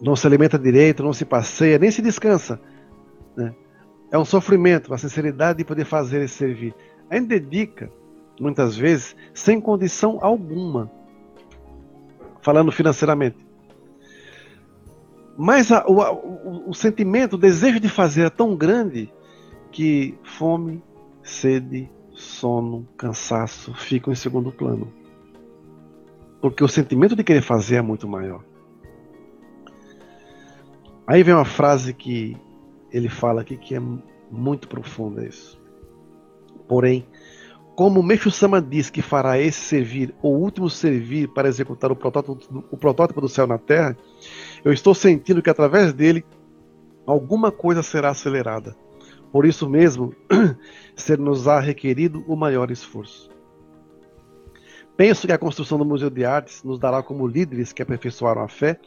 Não 0.00 0.16
se 0.16 0.26
alimenta 0.26 0.58
direito, 0.58 1.02
não 1.02 1.12
se 1.12 1.24
passeia, 1.24 1.78
nem 1.78 1.90
se 1.90 2.00
descansa. 2.00 2.60
Né? 3.36 3.54
É 4.10 4.18
um 4.18 4.24
sofrimento, 4.24 4.92
a 4.92 4.98
sinceridade 4.98 5.58
de 5.58 5.64
poder 5.64 5.84
fazer 5.84 6.22
esse 6.22 6.34
servir. 6.34 6.74
A 7.08 7.16
gente 7.16 7.28
dedica, 7.28 7.90
muitas 8.40 8.76
vezes, 8.76 9.14
sem 9.32 9.60
condição 9.60 10.18
alguma 10.20 10.90
falando 12.42 12.72
financeiramente. 12.72 13.46
Mas 15.36 15.70
a, 15.70 15.86
o, 15.86 16.00
o, 16.00 16.70
o 16.70 16.74
sentimento, 16.74 17.34
o 17.34 17.38
desejo 17.38 17.80
de 17.80 17.88
fazer 17.88 18.22
é 18.22 18.30
tão 18.30 18.56
grande 18.56 19.12
que 19.70 20.18
fome, 20.22 20.82
sede, 21.22 21.90
sono, 22.12 22.86
cansaço 22.96 23.72
ficam 23.74 24.12
em 24.12 24.16
segundo 24.16 24.50
plano. 24.50 24.92
Porque 26.40 26.64
o 26.64 26.68
sentimento 26.68 27.14
de 27.14 27.22
querer 27.22 27.42
fazer 27.42 27.76
é 27.76 27.82
muito 27.82 28.08
maior. 28.08 28.42
Aí 31.06 31.22
vem 31.22 31.34
uma 31.34 31.44
frase 31.44 31.92
que 31.92 32.36
ele 32.92 33.08
fala 33.08 33.40
aqui 33.40 33.56
que 33.56 33.74
é 33.74 33.80
muito 34.30 34.68
profunda 34.68 35.26
isso. 35.26 35.60
Porém, 36.68 37.06
como 37.74 38.02
Meixo 38.02 38.30
Sama 38.30 38.60
diz 38.60 38.90
que 38.90 39.00
fará 39.00 39.38
esse 39.38 39.58
servir, 39.60 40.14
o 40.22 40.28
último 40.28 40.68
servir 40.68 41.28
para 41.28 41.48
executar 41.48 41.90
o 41.90 41.96
protótipo, 41.96 42.64
o 42.70 42.76
protótipo 42.76 43.20
do 43.20 43.28
céu 43.28 43.46
na 43.46 43.58
terra, 43.58 43.96
eu 44.64 44.72
estou 44.72 44.94
sentindo 44.94 45.42
que 45.42 45.50
através 45.50 45.92
dele 45.92 46.24
alguma 47.06 47.50
coisa 47.50 47.82
será 47.82 48.10
acelerada. 48.10 48.76
Por 49.32 49.46
isso 49.46 49.68
mesmo, 49.68 50.14
ser-nos-á 50.94 51.60
requerido 51.60 52.24
o 52.26 52.36
maior 52.36 52.70
esforço. 52.70 53.30
Penso 54.96 55.26
que 55.26 55.32
a 55.32 55.38
construção 55.38 55.78
do 55.78 55.84
Museu 55.84 56.10
de 56.10 56.24
Artes 56.24 56.62
nos 56.62 56.78
dará 56.78 57.02
como 57.02 57.26
líderes 57.26 57.72
que 57.72 57.80
aperfeiçoaram 57.80 58.42
a 58.42 58.48
fé 58.48 58.78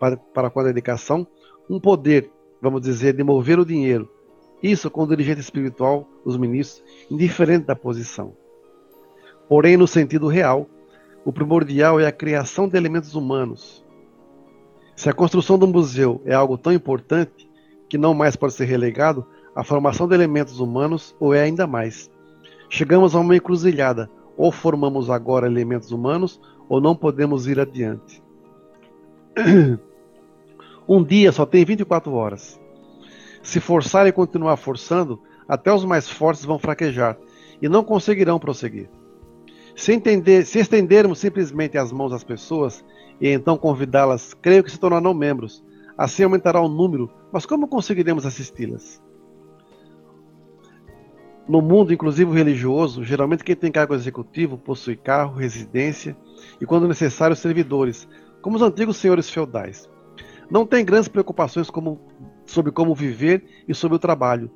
para, 0.00 0.16
para 0.16 0.48
com 0.48 0.60
a 0.60 0.64
dedicação 0.64 1.26
um 1.68 1.78
poder, 1.78 2.30
vamos 2.60 2.82
dizer, 2.82 3.14
de 3.14 3.22
mover 3.22 3.58
o 3.58 3.64
dinheiro 3.64 4.08
isso 4.62 4.90
com 4.90 5.04
o 5.04 5.06
dirigente 5.06 5.40
espiritual, 5.40 6.08
os 6.24 6.36
ministros, 6.36 6.82
indiferente 7.10 7.66
da 7.66 7.76
posição. 7.76 8.34
Porém, 9.48 9.76
no 9.76 9.86
sentido 9.86 10.26
real, 10.26 10.68
o 11.24 11.32
primordial 11.32 12.00
é 12.00 12.06
a 12.06 12.12
criação 12.12 12.68
de 12.68 12.76
elementos 12.76 13.14
humanos. 13.14 13.84
Se 14.96 15.08
a 15.08 15.12
construção 15.12 15.58
do 15.58 15.66
museu 15.66 16.20
é 16.24 16.34
algo 16.34 16.58
tão 16.58 16.72
importante 16.72 17.48
que 17.88 17.96
não 17.96 18.14
mais 18.14 18.34
pode 18.34 18.54
ser 18.54 18.64
relegado, 18.64 19.24
a 19.54 19.62
formação 19.62 20.08
de 20.08 20.14
elementos 20.14 20.58
humanos 20.58 21.14
ou 21.20 21.32
é 21.32 21.42
ainda 21.42 21.66
mais. 21.66 22.10
Chegamos 22.68 23.14
a 23.14 23.20
uma 23.20 23.36
encruzilhada: 23.36 24.10
ou 24.36 24.50
formamos 24.50 25.08
agora 25.08 25.46
elementos 25.46 25.92
humanos, 25.92 26.40
ou 26.68 26.80
não 26.80 26.96
podemos 26.96 27.46
ir 27.46 27.60
adiante. 27.60 28.22
Um 30.88 31.04
dia 31.04 31.30
só 31.32 31.44
tem 31.44 31.66
24 31.66 32.10
horas. 32.14 32.58
Se 33.42 33.60
forçarem 33.60 34.08
e 34.08 34.12
continuar 34.12 34.56
forçando, 34.56 35.20
até 35.46 35.70
os 35.70 35.84
mais 35.84 36.08
fortes 36.08 36.46
vão 36.46 36.58
fraquejar 36.58 37.18
e 37.60 37.68
não 37.68 37.84
conseguirão 37.84 38.38
prosseguir. 38.38 38.88
Se, 39.76 39.92
entender, 39.92 40.46
se 40.46 40.58
estendermos 40.58 41.18
simplesmente 41.18 41.76
as 41.76 41.92
mãos 41.92 42.12
às 42.12 42.24
pessoas 42.24 42.82
e 43.20 43.28
então 43.28 43.58
convidá-las, 43.58 44.32
creio 44.32 44.64
que 44.64 44.70
se 44.70 44.80
tornarão 44.80 45.12
membros. 45.12 45.62
Assim 45.96 46.22
aumentará 46.22 46.60
o 46.60 46.68
número, 46.68 47.10
mas 47.30 47.44
como 47.44 47.68
conseguiremos 47.68 48.24
assisti-las? 48.24 49.02
No 51.46 51.60
mundo, 51.60 51.92
inclusive 51.92 52.32
religioso, 52.32 53.04
geralmente 53.04 53.44
quem 53.44 53.56
tem 53.56 53.70
cargo 53.70 53.94
executivo 53.94 54.56
possui 54.56 54.96
carro, 54.96 55.36
residência 55.36 56.16
e, 56.60 56.66
quando 56.66 56.88
necessário, 56.88 57.36
servidores, 57.36 58.08
como 58.40 58.56
os 58.56 58.62
antigos 58.62 58.96
senhores 58.96 59.28
feudais. 59.28 59.88
Não 60.50 60.64
tem 60.66 60.84
grandes 60.84 61.08
preocupações 61.08 61.68
como 61.68 62.00
sobre 62.46 62.72
como 62.72 62.94
viver 62.94 63.44
e 63.68 63.74
sobre 63.74 63.96
o 63.96 64.00
trabalho 64.00 64.50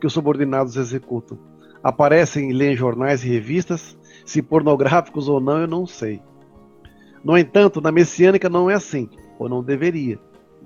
que 0.00 0.06
os 0.06 0.12
subordinados 0.12 0.76
executam. 0.76 1.38
Aparecem 1.82 2.50
e 2.50 2.52
leem 2.52 2.76
jornais 2.76 3.24
e 3.24 3.28
revistas, 3.28 3.96
se 4.24 4.42
pornográficos 4.42 5.28
ou 5.28 5.40
não, 5.40 5.60
eu 5.60 5.66
não 5.66 5.86
sei. 5.86 6.20
No 7.24 7.36
entanto, 7.36 7.80
na 7.80 7.90
messiânica 7.90 8.48
não 8.48 8.70
é 8.70 8.74
assim, 8.74 9.08
ou 9.38 9.48
não 9.48 9.62
deveria. 9.62 10.18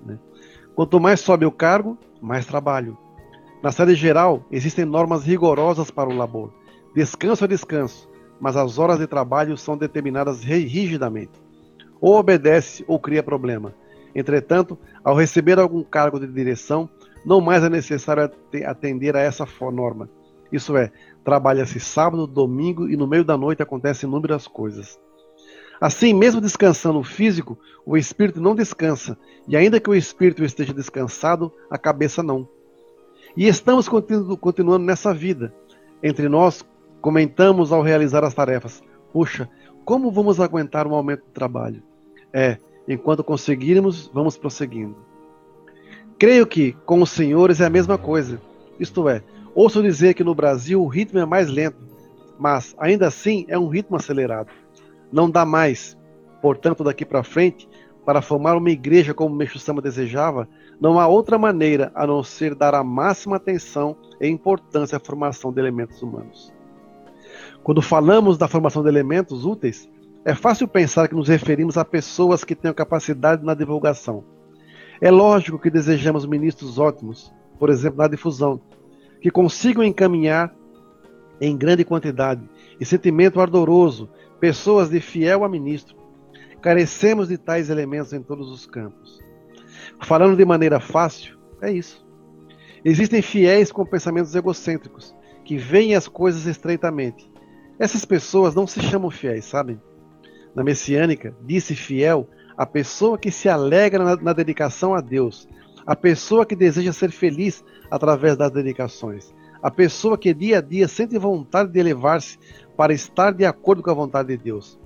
Né? 0.04 0.18
Quanto 0.74 1.00
mais 1.00 1.20
sobe 1.20 1.46
o 1.46 1.52
cargo, 1.52 1.96
mais 2.20 2.46
trabalho. 2.46 2.96
Na 3.62 3.70
série 3.70 3.94
geral, 3.94 4.44
existem 4.50 4.84
normas 4.84 5.24
rigorosas 5.24 5.90
para 5.90 6.08
o 6.08 6.16
labor. 6.16 6.52
Descanso 6.94 7.44
é 7.44 7.48
descanso, 7.48 8.08
mas 8.40 8.56
as 8.56 8.78
horas 8.78 8.98
de 8.98 9.06
trabalho 9.06 9.56
são 9.56 9.76
determinadas 9.76 10.42
rigidamente. 10.42 11.40
Ou 12.00 12.16
obedece 12.16 12.84
ou 12.88 12.98
cria 12.98 13.22
problema. 13.22 13.74
Entretanto, 14.14 14.78
ao 15.02 15.14
receber 15.14 15.58
algum 15.58 15.82
cargo 15.82 16.20
de 16.20 16.26
direção, 16.26 16.88
não 17.24 17.40
mais 17.40 17.62
é 17.62 17.68
necessário 17.68 18.30
atender 18.66 19.16
a 19.16 19.20
essa 19.20 19.46
norma. 19.72 20.08
Isso 20.50 20.76
é, 20.76 20.92
trabalha-se 21.24 21.80
sábado, 21.80 22.26
domingo 22.26 22.88
e 22.88 22.96
no 22.96 23.06
meio 23.06 23.24
da 23.24 23.36
noite 23.36 23.62
acontecem 23.62 24.08
inúmeras 24.08 24.46
coisas. 24.46 24.98
Assim, 25.80 26.12
mesmo 26.12 26.40
descansando 26.40 26.98
o 26.98 27.04
físico, 27.04 27.58
o 27.84 27.96
espírito 27.96 28.40
não 28.40 28.54
descansa, 28.54 29.18
e 29.48 29.56
ainda 29.56 29.80
que 29.80 29.90
o 29.90 29.94
espírito 29.94 30.44
esteja 30.44 30.72
descansado, 30.72 31.52
a 31.70 31.76
cabeça 31.76 32.22
não. 32.22 32.46
E 33.36 33.48
estamos 33.48 33.88
continu 33.88 34.36
continuando 34.36 34.84
nessa 34.84 35.12
vida. 35.12 35.52
Entre 36.02 36.28
nós, 36.28 36.64
comentamos 37.00 37.72
ao 37.72 37.82
realizar 37.82 38.22
as 38.22 38.34
tarefas: 38.34 38.82
Puxa, 39.12 39.48
como 39.84 40.12
vamos 40.12 40.38
aguentar 40.38 40.86
um 40.86 40.94
aumento 40.94 41.24
de 41.24 41.32
trabalho? 41.32 41.82
É, 42.32 42.58
enquanto 42.88 43.24
conseguirmos, 43.24 44.10
vamos 44.12 44.36
prosseguindo. 44.36 44.96
Creio 46.18 46.46
que 46.46 46.72
com 46.84 47.02
os 47.02 47.10
senhores 47.10 47.60
é 47.60 47.66
a 47.66 47.70
mesma 47.70 47.98
coisa. 47.98 48.40
Isto 48.78 49.08
é, 49.08 49.22
ouço 49.54 49.82
dizer 49.82 50.14
que 50.14 50.24
no 50.24 50.34
Brasil 50.34 50.82
o 50.82 50.88
ritmo 50.88 51.18
é 51.18 51.24
mais 51.24 51.48
lento, 51.48 51.78
mas 52.38 52.74
ainda 52.78 53.06
assim 53.06 53.44
é 53.48 53.58
um 53.58 53.68
ritmo 53.68 53.96
acelerado 53.96 54.48
não 55.12 55.30
dá 55.30 55.44
mais. 55.44 55.96
Portanto, 56.40 56.82
daqui 56.82 57.04
para 57.04 57.22
frente, 57.22 57.68
para 58.04 58.22
formar 58.22 58.56
uma 58.56 58.70
igreja 58.70 59.14
como 59.14 59.34
Meixo 59.34 59.58
Sama 59.58 59.82
desejava, 59.82 60.48
não 60.80 60.98
há 60.98 61.06
outra 61.06 61.38
maneira 61.38 61.92
a 61.94 62.06
não 62.06 62.22
ser 62.22 62.54
dar 62.54 62.74
a 62.74 62.82
máxima 62.82 63.36
atenção 63.36 63.96
e 64.20 64.26
importância 64.26 64.96
à 64.96 65.00
formação 65.00 65.52
de 65.52 65.60
elementos 65.60 66.02
humanos. 66.02 66.52
Quando 67.62 67.80
falamos 67.80 68.36
da 68.36 68.48
formação 68.48 68.82
de 68.82 68.88
elementos 68.88 69.44
úteis, 69.44 69.88
é 70.24 70.34
fácil 70.34 70.68
pensar 70.68 71.08
que 71.08 71.14
nos 71.14 71.28
referimos 71.28 71.76
a 71.76 71.84
pessoas 71.84 72.44
que 72.44 72.54
tenham 72.54 72.74
capacidade 72.74 73.44
na 73.44 73.54
divulgação. 73.54 74.24
É 75.00 75.10
lógico 75.10 75.58
que 75.58 75.68
desejamos 75.68 76.24
ministros 76.24 76.78
ótimos, 76.78 77.34
por 77.58 77.70
exemplo, 77.70 77.98
na 77.98 78.06
difusão, 78.06 78.60
que 79.20 79.32
consigam 79.32 79.82
encaminhar 79.82 80.54
em 81.40 81.56
grande 81.56 81.84
quantidade 81.84 82.48
e 82.78 82.84
sentimento 82.84 83.40
ardoroso 83.40 84.08
pessoas 84.38 84.88
de 84.88 85.00
fiel 85.00 85.42
a 85.42 85.48
ministro. 85.48 85.96
Carecemos 86.60 87.26
de 87.26 87.36
tais 87.36 87.68
elementos 87.68 88.12
em 88.12 88.22
todos 88.22 88.48
os 88.48 88.64
campos. 88.64 89.20
Falando 90.02 90.36
de 90.36 90.44
maneira 90.44 90.78
fácil, 90.78 91.36
é 91.60 91.72
isso. 91.72 92.06
Existem 92.84 93.22
fiéis 93.22 93.72
com 93.72 93.84
pensamentos 93.84 94.34
egocêntricos, 94.36 95.12
que 95.44 95.56
veem 95.56 95.96
as 95.96 96.06
coisas 96.06 96.46
estreitamente. 96.46 97.28
Essas 97.76 98.04
pessoas 98.04 98.54
não 98.54 98.68
se 98.68 98.80
chamam 98.80 99.10
fiéis, 99.10 99.44
sabem? 99.46 99.80
Na 100.54 100.62
messiânica, 100.62 101.34
disse 101.42 101.74
fiel 101.74 102.28
a 102.56 102.66
pessoa 102.66 103.18
que 103.18 103.30
se 103.30 103.48
alegra 103.48 104.04
na, 104.04 104.16
na 104.16 104.32
dedicação 104.32 104.94
a 104.94 105.00
Deus, 105.00 105.48
a 105.86 105.96
pessoa 105.96 106.46
que 106.46 106.54
deseja 106.54 106.92
ser 106.92 107.10
feliz 107.10 107.64
através 107.90 108.36
das 108.36 108.50
dedicações, 108.50 109.34
a 109.62 109.70
pessoa 109.70 110.18
que 110.18 110.34
dia 110.34 110.58
a 110.58 110.60
dia 110.60 110.88
sente 110.88 111.18
vontade 111.18 111.72
de 111.72 111.78
elevar-se 111.78 112.38
para 112.76 112.92
estar 112.92 113.32
de 113.32 113.44
acordo 113.44 113.82
com 113.82 113.90
a 113.90 113.94
vontade 113.94 114.28
de 114.28 114.36
Deus. 114.36 114.78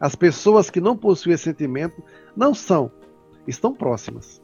As 0.00 0.14
pessoas 0.14 0.68
que 0.68 0.80
não 0.80 0.96
possuem 0.96 1.34
esse 1.34 1.44
sentimento 1.44 2.02
não 2.36 2.54
são, 2.54 2.90
estão 3.46 3.72
próximas. 3.72 4.42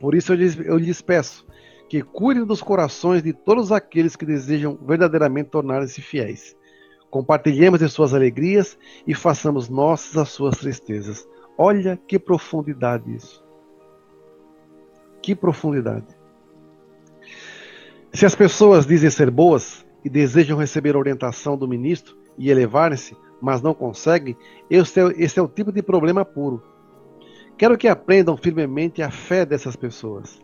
Por 0.00 0.14
isso 0.14 0.32
eu 0.32 0.36
lhes, 0.36 0.58
eu 0.58 0.76
lhes 0.76 1.00
peço 1.00 1.46
que 1.88 2.02
cuidem 2.02 2.44
dos 2.44 2.60
corações 2.60 3.22
de 3.22 3.32
todos 3.32 3.72
aqueles 3.72 4.14
que 4.14 4.26
desejam 4.26 4.78
verdadeiramente 4.86 5.50
tornar-se 5.50 6.02
fiéis. 6.02 6.56
Compartilhemos 7.10 7.80
de 7.80 7.88
suas 7.88 8.12
alegrias 8.12 8.78
e 9.06 9.14
façamos 9.14 9.68
nossas 9.68 10.16
as 10.16 10.28
suas 10.28 10.58
tristezas. 10.58 11.26
Olha 11.56 11.98
que 12.06 12.18
profundidade 12.18 13.14
isso. 13.14 13.44
Que 15.22 15.34
profundidade. 15.34 16.06
Se 18.12 18.24
as 18.24 18.34
pessoas 18.34 18.86
dizem 18.86 19.10
ser 19.10 19.30
boas 19.30 19.84
e 20.04 20.08
desejam 20.08 20.58
receber 20.58 20.94
a 20.94 20.98
orientação 20.98 21.56
do 21.56 21.68
ministro, 21.68 22.18
e 22.38 22.50
elevar-se, 22.50 23.16
mas 23.42 23.60
não 23.60 23.74
conseguem, 23.74 24.36
esse 24.70 25.00
é, 25.00 25.04
esse 25.16 25.38
é 25.38 25.42
o 25.42 25.48
tipo 25.48 25.72
de 25.72 25.82
problema 25.82 26.24
puro. 26.24 26.62
Quero 27.58 27.76
que 27.76 27.88
aprendam 27.88 28.36
firmemente 28.36 29.02
a 29.02 29.10
fé 29.10 29.44
dessas 29.44 29.74
pessoas. 29.74 30.40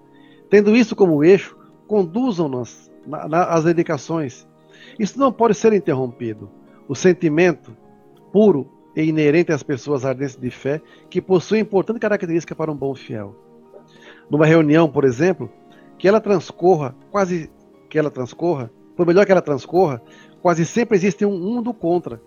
Tendo 0.50 0.76
isso 0.76 0.96
como 0.96 1.22
eixo, 1.22 1.56
conduzam-nas 1.86 2.90
às 3.30 3.64
dedicações. 3.64 4.46
Isso 4.98 5.18
não 5.18 5.32
pode 5.32 5.54
ser 5.54 5.72
interrompido. 5.72 6.50
O 6.88 6.94
sentimento 6.94 7.76
puro 8.32 8.68
e 8.96 9.02
inerente 9.02 9.52
às 9.52 9.62
pessoas 9.62 10.04
ardentes 10.04 10.36
de 10.36 10.50
fé, 10.50 10.80
que 11.10 11.20
possui 11.20 11.58
importante 11.58 11.98
característica 11.98 12.54
para 12.54 12.70
um 12.70 12.76
bom 12.76 12.94
fiel. 12.94 13.34
Numa 14.30 14.46
reunião, 14.46 14.88
por 14.88 15.04
exemplo, 15.04 15.50
que 15.98 16.08
ela 16.08 16.20
transcorra, 16.20 16.94
quase 17.10 17.50
que 17.88 17.98
ela 17.98 18.10
transcorra, 18.10 18.70
por 18.96 19.06
melhor 19.06 19.26
que 19.26 19.32
ela 19.32 19.42
transcorra, 19.42 20.02
quase 20.40 20.64
sempre 20.64 20.96
existe 20.96 21.24
um, 21.24 21.58
um 21.58 21.62
do 21.62 21.74
contra, 21.74 22.20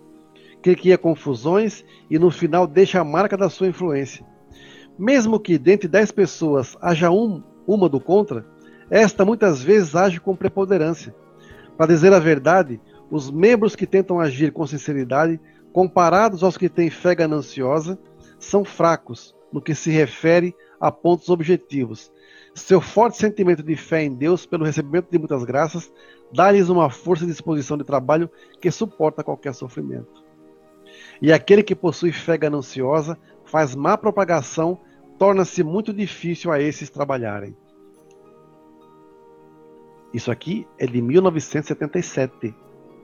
que 0.62 0.74
cria 0.74 0.98
confusões 0.98 1.84
e 2.10 2.18
no 2.18 2.30
final 2.30 2.66
deixa 2.66 3.00
a 3.00 3.04
marca 3.04 3.36
da 3.36 3.48
sua 3.48 3.68
influência. 3.68 4.26
Mesmo 4.98 5.38
que 5.38 5.56
dentre 5.58 5.88
dez 5.88 6.10
pessoas 6.10 6.76
haja 6.80 7.10
um, 7.10 7.42
uma 7.66 7.88
do 7.88 8.00
contra, 8.00 8.44
esta 8.90 9.24
muitas 9.24 9.62
vezes 9.62 9.94
age 9.94 10.20
com 10.20 10.34
preponderância. 10.34 11.14
Para 11.78 11.86
dizer 11.86 12.12
a 12.12 12.18
verdade, 12.18 12.80
os 13.08 13.30
membros 13.30 13.76
que 13.76 13.86
tentam 13.86 14.18
agir 14.18 14.52
com 14.52 14.66
sinceridade, 14.66 15.40
comparados 15.72 16.42
aos 16.42 16.58
que 16.58 16.68
têm 16.68 16.90
fé 16.90 17.14
gananciosa, 17.14 17.96
são 18.36 18.64
fracos 18.64 19.32
no 19.52 19.62
que 19.62 19.76
se 19.76 19.88
refere 19.92 20.56
a 20.80 20.90
pontos 20.90 21.28
objetivos. 21.28 22.10
Seu 22.52 22.80
forte 22.80 23.18
sentimento 23.18 23.62
de 23.62 23.76
fé 23.76 24.02
em 24.02 24.12
Deus 24.12 24.44
pelo 24.44 24.64
recebimento 24.64 25.06
de 25.08 25.18
muitas 25.20 25.44
graças 25.44 25.92
dá-lhes 26.34 26.68
uma 26.68 26.90
força 26.90 27.22
e 27.22 27.28
disposição 27.28 27.78
de 27.78 27.84
trabalho 27.84 28.28
que 28.60 28.72
suporta 28.72 29.22
qualquer 29.22 29.54
sofrimento. 29.54 30.24
E 31.22 31.32
aquele 31.32 31.62
que 31.62 31.76
possui 31.76 32.10
fé 32.10 32.36
gananciosa 32.36 33.16
faz 33.44 33.76
má 33.76 33.96
propagação, 33.96 34.80
torna-se 35.16 35.62
muito 35.62 35.92
difícil 35.92 36.50
a 36.50 36.60
esses 36.60 36.90
trabalharem. 36.90 37.56
Isso 40.12 40.30
aqui 40.30 40.66
é 40.78 40.86
de 40.86 41.00
1977. 41.00 42.54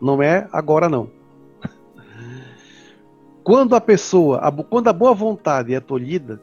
Não 0.00 0.22
é 0.22 0.48
agora 0.52 0.88
não. 0.88 1.10
Quando 3.44 3.74
a 3.74 3.80
pessoa, 3.80 4.40
quando 4.70 4.88
a 4.88 4.92
boa 4.92 5.14
vontade 5.14 5.74
é 5.74 5.80
tolhida, 5.80 6.40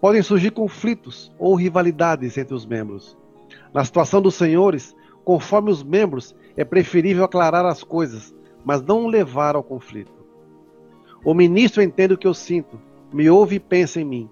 podem 0.00 0.22
surgir 0.22 0.52
conflitos 0.52 1.32
ou 1.38 1.54
rivalidades 1.54 2.38
entre 2.38 2.54
os 2.54 2.64
membros. 2.64 3.16
Na 3.74 3.84
situação 3.84 4.22
dos 4.22 4.34
senhores, 4.34 4.94
Conforme 5.26 5.72
os 5.72 5.82
membros, 5.82 6.36
é 6.56 6.64
preferível 6.64 7.24
aclarar 7.24 7.66
as 7.66 7.82
coisas, 7.82 8.32
mas 8.64 8.80
não 8.80 9.08
levar 9.08 9.56
ao 9.56 9.62
conflito. 9.62 10.14
O 11.24 11.34
ministro 11.34 11.82
entende 11.82 12.14
o 12.14 12.16
que 12.16 12.28
eu 12.28 12.32
sinto, 12.32 12.80
me 13.12 13.28
ouve 13.28 13.56
e 13.56 13.60
pensa 13.60 14.00
em 14.00 14.04
mim. 14.04 14.30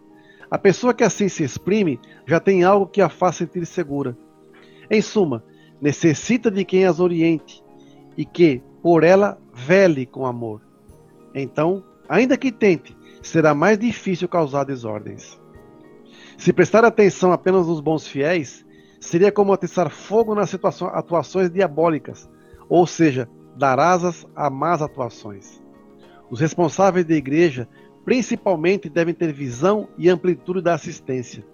A 0.49 0.57
pessoa 0.57 0.95
que 0.95 1.03
assim 1.03 1.29
se 1.29 1.43
exprime 1.43 1.99
já 2.25 2.39
tem 2.39 2.63
algo 2.63 2.87
que 2.87 3.01
a 3.01 3.09
faz 3.09 3.35
sentir 3.35 3.67
segura. 3.67 4.17
Em 4.89 5.03
suma, 5.03 5.43
necessita 5.85 6.51
de 6.51 6.65
quem 6.65 6.87
as 6.87 6.99
oriente 6.99 7.63
e 8.17 8.25
que, 8.25 8.63
por 8.83 9.05
ela, 9.05 9.39
vele 9.53 10.07
com 10.07 10.25
amor. 10.25 10.63
Então, 11.35 11.85
ainda 12.09 12.39
que 12.39 12.51
tente, 12.51 12.97
será 13.21 13.55
mais 13.55 13.79
difícil 13.79 14.27
causar 14.27 14.65
desordens. 14.65 15.39
Se 16.39 16.55
prestar 16.55 16.87
atenção 16.87 17.33
apenas 17.33 17.67
nos 17.67 17.83
bons 17.83 18.09
fiéis, 18.09 18.65
seria 18.99 19.31
como 19.31 19.53
atiçar 19.53 19.91
fogo 19.91 20.35
nas 20.35 20.55
atuações 20.55 21.51
diabólicas, 21.51 22.31
ou 22.67 22.87
seja, 22.87 23.29
dar 23.55 23.79
asas 23.79 24.27
a 24.35 24.49
más 24.49 24.81
atuações. 24.81 25.63
Os 26.31 26.41
responsáveis 26.41 27.05
da 27.05 27.15
igreja, 27.15 27.69
principalmente, 28.07 28.89
devem 28.89 29.13
ter 29.13 29.35
visão 29.35 29.87
e 29.99 30.09
amplitude 30.09 30.63
da 30.63 30.73
assistência. 30.73 31.45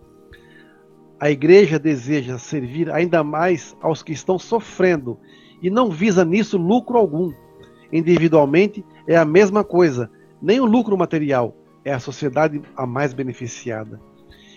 A 1.20 1.30
igreja 1.30 1.78
deseja 1.78 2.38
servir 2.38 2.90
ainda 2.90 3.22
mais 3.22 3.76
aos 3.82 4.02
que 4.02 4.12
estão 4.12 4.38
sofrendo 4.38 5.18
e 5.60 5.68
não 5.68 5.90
visa 5.90 6.24
nisso 6.24 6.56
lucro 6.56 6.96
algum. 6.96 7.30
Individualmente 7.92 8.82
é 9.06 9.16
a 9.16 9.24
mesma 9.24 9.62
coisa, 9.62 10.10
nem 10.40 10.60
o 10.60 10.64
lucro 10.64 10.96
material, 10.96 11.54
é 11.84 11.92
a 11.92 12.00
sociedade 12.00 12.62
a 12.74 12.86
mais 12.86 13.12
beneficiada. 13.12 14.00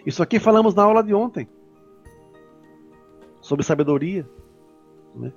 Isso 0.05 0.23
aqui 0.23 0.39
falamos 0.39 0.73
na 0.73 0.83
aula 0.83 1.03
de 1.03 1.13
ontem 1.13 1.49
sobre 3.41 3.65
sabedoria. 3.65 4.25
Né? 5.13 5.33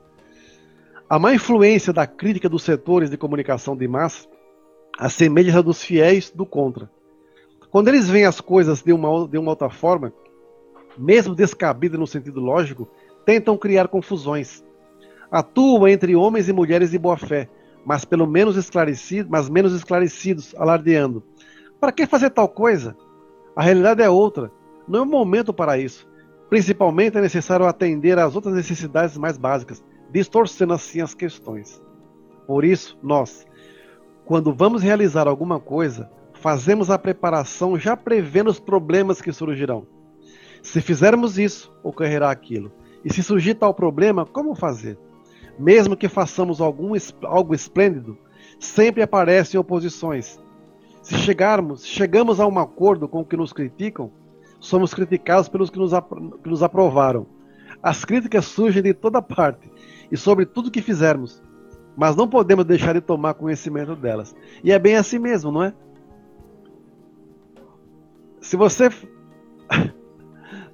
A 1.10 1.18
má 1.18 1.34
influência 1.34 1.92
da 1.92 2.06
crítica 2.06 2.48
dos 2.48 2.62
setores 2.62 3.10
de 3.10 3.16
comunicação 3.16 3.76
de 3.76 3.88
massa 3.88 4.28
assemelha 4.96 5.58
a 5.58 5.62
dos 5.62 5.82
fiéis 5.82 6.30
do 6.30 6.46
contra. 6.46 6.88
Quando 7.70 7.88
eles 7.88 8.08
veem 8.08 8.24
as 8.24 8.40
coisas 8.40 8.80
de 8.82 8.92
uma, 8.92 9.28
de 9.28 9.36
uma 9.36 9.50
outra 9.50 9.68
forma, 9.68 10.12
mesmo 10.98 11.35
descabida 11.35 11.98
no 11.98 12.06
sentido 12.06 12.40
lógico, 12.40 12.88
tentam 13.24 13.56
criar 13.56 13.88
confusões. 13.88 14.64
Atuam 15.30 15.88
entre 15.88 16.14
homens 16.14 16.48
e 16.48 16.52
mulheres 16.52 16.90
de 16.90 16.98
boa 16.98 17.16
fé, 17.16 17.48
mas 17.85 18.04
pelo 18.04 18.26
menos 18.26 18.56
esclarecidos, 18.56 19.30
mas 19.30 19.48
menos 19.48 19.72
esclarecidos, 19.72 20.54
alardeando. 20.56 21.22
Para 21.80 21.92
que 21.92 22.06
fazer 22.06 22.30
tal 22.30 22.48
coisa? 22.48 22.96
A 23.54 23.62
realidade 23.62 24.02
é 24.02 24.09
outra. 24.09 24.50
Não 24.88 25.00
é 25.00 25.02
o 25.02 25.06
momento 25.06 25.52
para 25.52 25.78
isso. 25.78 26.09
Principalmente 26.48 27.18
é 27.18 27.20
necessário 27.20 27.66
atender 27.66 28.18
às 28.18 28.35
outras 28.35 28.54
necessidades 28.54 29.16
mais 29.16 29.37
básicas. 29.37 29.82
distorcendo 30.11 30.72
assim 30.72 31.00
as 31.00 31.14
questões. 31.14 31.82
Por 32.46 32.64
isso, 32.64 32.96
nós, 33.02 33.44
quando 34.24 34.54
vamos 34.54 34.82
realizar 34.82 35.26
alguma 35.26 35.59
coisa, 35.59 36.09
fazemos 36.35 36.90
a 36.90 36.98
preparação 36.98 37.78
já 37.78 37.96
prevendo 37.96 38.48
os 38.48 38.61
problemas 38.61 39.20
que 39.20 39.32
surgirão. 39.32 39.87
Se 40.66 40.81
fizermos 40.81 41.38
isso, 41.38 41.72
ocorrerá 41.81 42.29
aquilo. 42.29 42.72
E 43.05 43.12
se 43.12 43.22
surgir 43.22 43.55
tal 43.55 43.72
problema, 43.72 44.26
como 44.26 44.52
fazer? 44.52 44.98
Mesmo 45.57 45.96
que 45.96 46.09
façamos 46.09 46.61
algum, 46.61 46.92
algo 47.22 47.55
esplêndido, 47.55 48.18
sempre 48.59 49.00
aparecem 49.00 49.61
oposições. 49.61 50.40
Se 51.02 51.14
chegarmos, 51.18 51.87
chegamos 51.87 52.40
a 52.40 52.46
um 52.48 52.59
acordo 52.59 53.07
com 53.07 53.20
o 53.20 53.24
que 53.24 53.37
nos 53.37 53.52
criticam, 53.52 54.11
somos 54.59 54.92
criticados 54.92 55.48
pelos 55.48 55.70
que 55.70 55.79
nos, 55.79 55.92
que 56.42 56.50
nos 56.50 56.64
aprovaram. 56.64 57.29
As 57.81 58.05
críticas 58.05 58.46
surgem 58.46 58.83
de 58.83 58.92
toda 58.92 59.22
parte 59.22 59.70
e 60.11 60.16
sobre 60.16 60.44
tudo 60.44 60.70
que 60.70 60.83
fizermos, 60.83 61.40
mas 61.96 62.16
não 62.16 62.29
podemos 62.29 62.64
deixar 62.64 62.92
de 62.92 63.00
tomar 63.00 63.35
conhecimento 63.35 63.94
delas. 63.94 64.35
E 64.64 64.72
é 64.72 64.81
bem 64.81 64.96
assim 64.96 65.20
mesmo, 65.20 65.52
não 65.52 65.62
é? 65.62 65.72
Se 68.40 68.57
você 68.57 68.90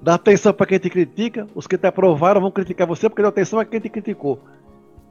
dá 0.02 0.14
atenção 0.14 0.52
para 0.52 0.66
quem 0.66 0.80
te 0.80 0.90
critica, 0.90 1.46
os 1.54 1.68
que 1.68 1.78
te 1.78 1.86
aprovaram 1.86 2.40
vão 2.40 2.50
criticar 2.50 2.86
você 2.86 3.08
porque 3.08 3.22
deu 3.22 3.28
atenção 3.28 3.60
a 3.60 3.64
quem 3.64 3.80
te 3.80 3.88
criticou. 3.88 4.40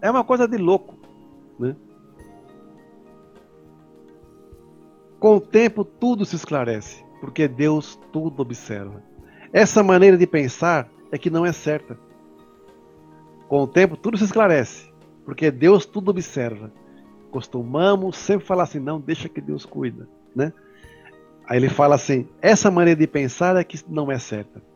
É 0.02 0.12
uma 0.12 0.24
coisa 0.24 0.48
de 0.48 0.58
louco, 0.58 0.96
né? 1.58 1.76
Com 5.18 5.38
o 5.38 5.42
tempo 5.42 5.86
tudo 5.86 6.26
se 6.26 6.36
esclarece, 6.36 7.04
porque 7.22 7.48
Deus 7.48 7.98
tudo 8.12 8.42
observa. 8.42 9.02
Essa 9.54 9.82
maneira 9.82 10.18
de 10.18 10.28
pensar 10.28 10.90
é 11.12 11.18
que 11.18 11.30
não 11.30 11.46
é 11.46 11.54
certa. 11.54 11.98
Com 13.48 13.62
o 13.62 13.68
tempo 13.68 13.96
tudo 13.96 14.18
se 14.18 14.26
esclarece, 14.26 14.92
porque 15.24 15.50
Deus 15.52 15.86
tudo 15.86 16.10
observa. 16.10 16.72
Costumamos 17.30 18.18
sempre 18.18 18.46
falar 18.46 18.64
assim, 18.64 18.80
não, 18.80 19.00
deixa 19.00 19.30
que 19.30 19.40
Deus 19.40 19.66
cuida, 19.66 20.10
né? 20.36 20.52
Aí 21.48 21.58
ele 21.58 21.70
fala 21.70 21.96
assim, 21.96 22.28
essa 22.42 22.70
maneira 22.70 23.00
de 23.00 23.08
pensar 23.08 23.56
é 23.56 23.64
que 23.64 23.80
não 23.88 24.12
é 24.12 24.18
certa. 24.18 24.71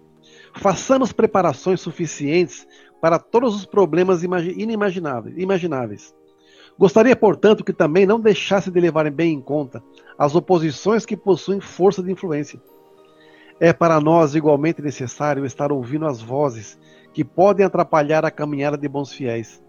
Façamos 0.56 1.12
preparações 1.12 1.82
suficientes 1.82 2.68
para 3.02 3.20
todos 3.20 3.56
os 3.56 3.65
problemas 3.65 4.24
inimagináveis. 4.24 5.38
imagináveis. 5.38 6.15
Gostaria, 6.78 7.15
portanto, 7.15 7.63
que 7.63 7.72
também 7.72 8.06
não 8.06 8.20
deixasse 8.20 8.72
de 8.72 8.80
levarem 8.80 9.12
bem 9.12 9.34
em 9.34 9.41
conta 9.41 9.84
as 10.18 10.36
oposições 10.36 11.06
que 11.06 11.15
possuem 11.15 11.60
força 11.60 12.02
de 12.02 12.12
influência. 12.12 12.62
É 13.60 13.72
para 13.72 14.02
nós 14.02 14.36
igualmente 14.36 14.82
necessário 14.82 15.46
estar 15.46 15.72
ouvindo 15.72 16.06
as 16.06 16.22
vozes 16.22 16.78
que 17.13 17.24
podem 17.24 17.65
atrapalhar 17.65 18.26
a 18.26 18.32
caminhada 18.32 18.78
de 18.78 18.88
bons 18.88 19.13
fiéis. 19.13 19.63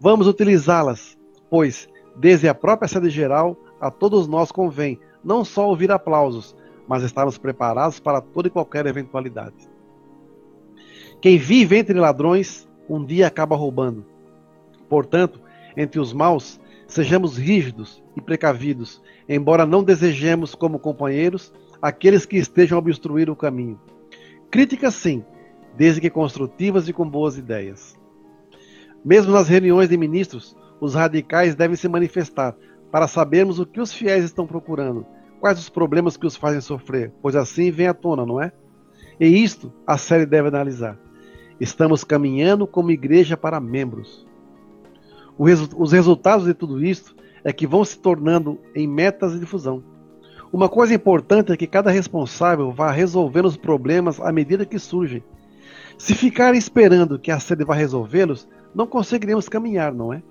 Vamos 0.00 0.26
utilizá-las, 0.26 1.18
pois, 1.50 1.88
desde 2.16 2.48
a 2.48 2.54
própria 2.54 2.88
sede 2.88 3.10
geral, 3.10 3.56
a 3.80 3.90
todos 3.90 4.26
nós 4.26 4.50
convém 4.50 4.98
não 5.22 5.44
só 5.44 5.68
ouvir 5.68 5.90
aplausos, 5.90 6.56
mas 6.86 7.02
estarmos 7.02 7.36
preparados 7.36 8.00
para 8.00 8.20
toda 8.22 8.48
e 8.48 8.50
qualquer 8.50 8.86
eventualidade. 8.86 9.77
Quem 11.20 11.36
vive 11.36 11.76
entre 11.76 11.98
ladrões, 11.98 12.68
um 12.88 13.04
dia 13.04 13.26
acaba 13.26 13.56
roubando. 13.56 14.04
Portanto, 14.88 15.40
entre 15.76 15.98
os 15.98 16.12
maus, 16.12 16.60
sejamos 16.86 17.36
rígidos 17.36 18.02
e 18.16 18.20
precavidos, 18.20 19.02
embora 19.28 19.66
não 19.66 19.82
desejemos 19.82 20.54
como 20.54 20.78
companheiros 20.78 21.52
aqueles 21.82 22.24
que 22.24 22.36
estejam 22.36 22.76
a 22.76 22.80
obstruir 22.80 23.28
o 23.28 23.36
caminho. 23.36 23.80
Críticas 24.50 24.94
sim, 24.94 25.24
desde 25.76 26.00
que 26.00 26.08
construtivas 26.08 26.88
e 26.88 26.92
com 26.92 27.08
boas 27.08 27.36
ideias. 27.36 27.98
Mesmo 29.04 29.32
nas 29.32 29.48
reuniões 29.48 29.88
de 29.88 29.96
ministros, 29.96 30.56
os 30.80 30.94
radicais 30.94 31.54
devem 31.54 31.76
se 31.76 31.88
manifestar 31.88 32.56
para 32.90 33.08
sabermos 33.08 33.58
o 33.58 33.66
que 33.66 33.80
os 33.80 33.92
fiéis 33.92 34.24
estão 34.24 34.46
procurando, 34.46 35.04
quais 35.40 35.58
os 35.58 35.68
problemas 35.68 36.16
que 36.16 36.26
os 36.26 36.36
fazem 36.36 36.60
sofrer, 36.60 37.12
pois 37.20 37.36
assim 37.36 37.70
vem 37.70 37.88
à 37.88 37.94
tona, 37.94 38.24
não 38.24 38.40
é? 38.40 38.52
E 39.20 39.26
isto 39.26 39.72
a 39.86 39.98
série 39.98 40.24
deve 40.24 40.48
analisar. 40.48 40.98
Estamos 41.60 42.04
caminhando 42.04 42.66
como 42.66 42.90
igreja 42.90 43.36
para 43.36 43.60
membros 43.60 44.28
os 45.38 45.92
resultados 45.92 46.46
de 46.46 46.52
tudo 46.52 46.84
isso 46.84 47.14
é 47.44 47.52
que 47.52 47.66
vão 47.66 47.84
se 47.84 47.98
tornando 47.98 48.58
em 48.74 48.88
metas 48.88 49.32
de 49.32 49.40
difusão. 49.40 49.82
Uma 50.52 50.68
coisa 50.68 50.94
importante 50.94 51.52
é 51.52 51.56
que 51.56 51.66
cada 51.66 51.90
responsável 51.90 52.72
vá 52.72 52.90
resolvendo 52.90 53.46
os 53.46 53.56
problemas 53.56 54.18
à 54.20 54.32
medida 54.32 54.66
que 54.66 54.78
surgem. 54.78 55.22
Se 55.96 56.14
ficarem 56.14 56.58
esperando 56.58 57.18
que 57.18 57.30
a 57.30 57.38
sede 57.38 57.64
vá 57.64 57.74
resolvê-los, 57.74 58.48
não 58.74 58.86
conseguiremos 58.86 59.48
caminhar, 59.48 59.92
não 59.94 60.12
é? 60.12 60.22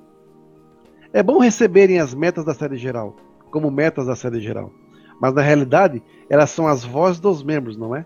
É 1.14 1.24
bom 1.24 1.40
receberem 1.40 2.00
as 2.00 2.14
metas 2.14 2.44
da 2.44 2.54
sede 2.54 2.78
geral, 2.78 3.16
como 3.50 3.72
metas 3.72 4.08
da 4.08 4.16
sede 4.16 4.42
geral. 4.42 4.72
Mas 5.22 5.34
na 5.34 5.42
realidade, 5.42 6.04
elas 6.30 6.50
são 6.50 6.68
as 6.68 6.84
vozes 6.84 7.20
dos 7.20 7.44
membros, 7.44 7.78
não 7.78 7.96
é? 7.96 8.06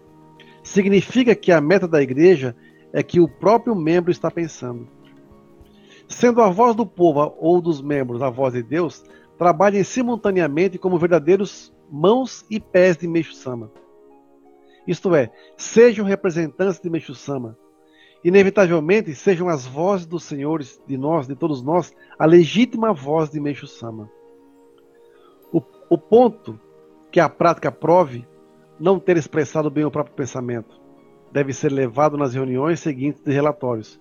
Significa 0.63 1.33
que 1.33 1.51
a 1.51 1.59
meta 1.59 1.87
da 1.87 2.01
igreja 2.01 2.55
é 2.93 3.01
que 3.01 3.19
o 3.19 3.27
próprio 3.27 3.75
membro 3.75 4.11
está 4.11 4.29
pensando. 4.29 4.87
Sendo 6.07 6.41
a 6.41 6.49
voz 6.49 6.75
do 6.75 6.85
povo 6.85 7.35
ou 7.39 7.61
dos 7.61 7.81
membros 7.81 8.21
a 8.21 8.29
voz 8.29 8.53
de 8.53 8.61
Deus, 8.61 9.03
trabalhem 9.37 9.83
simultaneamente 9.83 10.77
como 10.77 10.99
verdadeiros 10.99 11.73
mãos 11.89 12.45
e 12.49 12.59
pés 12.59 12.97
de 12.97 13.07
Meixo 13.07 13.33
Sama. 13.33 13.71
Isto 14.85 15.15
é, 15.15 15.31
sejam 15.55 16.05
representantes 16.05 16.79
de 16.79 16.89
Meixo 16.89 17.15
Sama. 17.15 17.57
Inevitavelmente 18.23 19.15
sejam 19.15 19.47
as 19.47 19.65
vozes 19.65 20.05
dos 20.05 20.23
senhores, 20.23 20.79
de 20.85 20.97
nós, 20.97 21.27
de 21.27 21.35
todos 21.35 21.63
nós, 21.63 21.93
a 22.19 22.25
legítima 22.25 22.93
voz 22.93 23.29
de 23.29 23.39
Meixo 23.39 23.65
Sama. 23.67 24.09
O, 25.51 25.61
o 25.89 25.97
ponto 25.97 26.59
que 27.09 27.19
a 27.19 27.29
prática 27.29 27.71
prove 27.71 28.27
não 28.79 28.99
ter 28.99 29.17
expressado 29.17 29.69
bem 29.69 29.85
o 29.85 29.91
próprio 29.91 30.15
pensamento 30.15 30.81
deve 31.31 31.53
ser 31.53 31.71
levado 31.71 32.17
nas 32.17 32.33
reuniões 32.33 32.79
seguintes 32.79 33.23
de 33.23 33.31
relatórios 33.31 33.99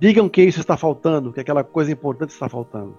Digam 0.00 0.28
que 0.28 0.42
isso 0.42 0.60
está 0.60 0.76
faltando, 0.76 1.32
que 1.32 1.40
aquela 1.40 1.64
coisa 1.64 1.90
importante 1.90 2.30
está 2.30 2.48
faltando. 2.48 2.96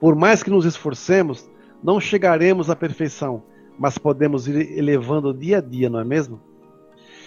Por 0.00 0.16
mais 0.16 0.42
que 0.42 0.50
nos 0.50 0.64
esforcemos, 0.64 1.48
não 1.82 2.00
chegaremos 2.00 2.68
à 2.68 2.74
perfeição, 2.74 3.42
mas 3.78 3.98
podemos 3.98 4.48
ir 4.48 4.76
elevando 4.76 5.32
dia 5.32 5.58
a 5.58 5.60
dia, 5.60 5.88
não 5.88 6.00
é 6.00 6.04
mesmo? 6.04 6.40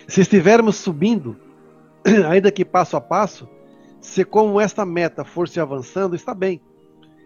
Se 0.08 0.22
estivermos 0.22 0.76
subindo, 0.76 1.38
ainda 2.30 2.52
que 2.52 2.66
passo 2.66 2.98
a 2.98 3.02
passo, 3.02 3.48
se 4.02 4.26
como 4.26 4.60
esta 4.60 4.86
meta 4.86 5.24
for 5.24 5.48
se 5.48 5.60
avançando, 5.60 6.16
está 6.16 6.34
bem. 6.34 6.60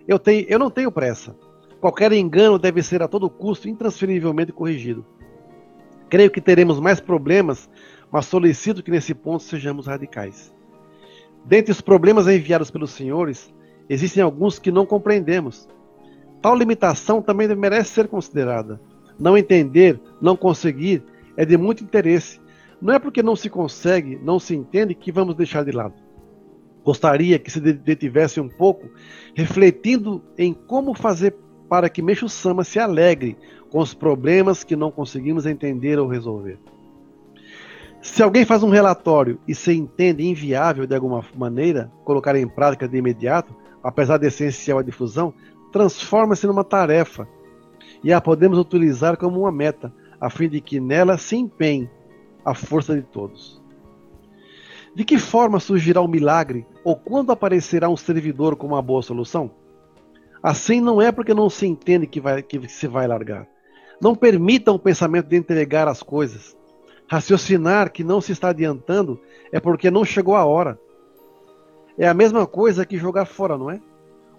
Eu, 0.07 0.19
tenho, 0.19 0.45
eu 0.47 0.59
não 0.59 0.69
tenho 0.69 0.91
pressa. 0.91 1.35
Qualquer 1.81 2.11
engano 2.11 2.59
deve 2.59 2.83
ser 2.83 3.01
a 3.01 3.07
todo 3.07 3.29
custo 3.29 3.67
intransferivelmente 3.67 4.51
corrigido. 4.51 5.03
Creio 6.09 6.29
que 6.29 6.41
teremos 6.41 6.79
mais 6.79 6.99
problemas, 6.99 7.67
mas 8.15 8.27
solicito 8.27 8.81
que 8.81 8.89
nesse 8.89 9.13
ponto 9.13 9.43
sejamos 9.43 9.87
radicais. 9.87 10.55
Dentre 11.43 11.73
os 11.73 11.81
problemas 11.81 12.29
enviados 12.29 12.71
pelos 12.71 12.91
senhores, 12.91 13.53
existem 13.89 14.23
alguns 14.23 14.57
que 14.57 14.71
não 14.71 14.85
compreendemos. 14.85 15.67
Tal 16.41 16.55
limitação 16.55 17.21
também 17.21 17.45
merece 17.57 17.89
ser 17.89 18.07
considerada. 18.07 18.79
Não 19.19 19.37
entender, 19.37 19.99
não 20.21 20.37
conseguir, 20.37 21.03
é 21.35 21.43
de 21.43 21.57
muito 21.57 21.83
interesse. 21.83 22.39
Não 22.81 22.93
é 22.93 22.99
porque 22.99 23.21
não 23.21 23.35
se 23.35 23.49
consegue, 23.49 24.17
não 24.23 24.39
se 24.39 24.55
entende, 24.55 24.95
que 24.95 25.11
vamos 25.11 25.35
deixar 25.35 25.65
de 25.65 25.73
lado. 25.73 25.95
Gostaria 26.85 27.37
que 27.37 27.51
se 27.51 27.59
detivesse 27.59 28.39
um 28.39 28.47
pouco, 28.47 28.89
refletindo 29.35 30.23
em 30.37 30.53
como 30.53 30.93
fazer 30.93 31.35
para 31.67 31.89
que 31.89 32.01
Meixo 32.01 32.29
Sama 32.29 32.63
se 32.63 32.79
alegre 32.79 33.37
com 33.69 33.79
os 33.79 33.93
problemas 33.93 34.63
que 34.63 34.77
não 34.77 34.89
conseguimos 34.89 35.45
entender 35.45 35.99
ou 35.99 36.07
resolver. 36.07 36.57
Se 38.05 38.21
alguém 38.21 38.45
faz 38.45 38.61
um 38.61 38.69
relatório 38.69 39.39
e 39.47 39.55
se 39.55 39.73
entende 39.73 40.23
inviável 40.23 40.85
de 40.85 40.93
alguma 40.93 41.25
maneira 41.35 41.91
colocar 42.05 42.35
em 42.35 42.47
prática 42.47 42.87
de 42.87 42.95
imediato, 42.97 43.53
apesar 43.83 44.19
de 44.19 44.27
essencial 44.27 44.77
a 44.77 44.83
difusão, 44.83 45.33
transforma-se 45.71 46.45
numa 46.45 46.63
tarefa 46.63 47.27
e 48.03 48.13
a 48.13 48.21
podemos 48.21 48.59
utilizar 48.59 49.17
como 49.17 49.39
uma 49.41 49.51
meta, 49.51 49.91
a 50.21 50.29
fim 50.29 50.47
de 50.47 50.61
que 50.61 50.79
nela 50.79 51.17
se 51.17 51.35
empenhe 51.35 51.89
a 52.45 52.53
força 52.53 52.95
de 52.95 53.01
todos. 53.01 53.59
De 54.93 55.03
que 55.03 55.17
forma 55.17 55.59
surgirá 55.59 55.99
o 55.99 56.05
um 56.05 56.07
milagre 56.07 56.65
ou 56.83 56.95
quando 56.95 57.31
aparecerá 57.31 57.89
um 57.89 57.97
servidor 57.97 58.55
com 58.55 58.67
uma 58.67 58.83
boa 58.83 59.01
solução? 59.01 59.49
Assim 60.43 60.79
não 60.79 61.01
é 61.01 61.11
porque 61.11 61.33
não 61.33 61.49
se 61.49 61.65
entende 61.65 62.05
que, 62.05 62.21
vai, 62.21 62.43
que 62.43 62.69
se 62.69 62.87
vai 62.87 63.07
largar. 63.07 63.47
Não 63.99 64.13
permita 64.13 64.71
o 64.71 64.77
pensamento 64.77 65.27
de 65.27 65.35
entregar 65.35 65.87
as 65.87 66.03
coisas. 66.03 66.55
Raciocinar 67.07 67.91
que 67.91 68.03
não 68.03 68.19
se 68.19 68.31
está 68.31 68.49
adiantando 68.49 69.19
é 69.51 69.59
porque 69.59 69.91
não 69.91 70.03
chegou 70.03 70.35
a 70.35 70.45
hora. 70.45 70.79
É 71.97 72.07
a 72.07 72.13
mesma 72.13 72.45
coisa 72.47 72.85
que 72.85 72.97
jogar 72.97 73.25
fora, 73.25 73.57
não 73.57 73.69
é? 73.69 73.79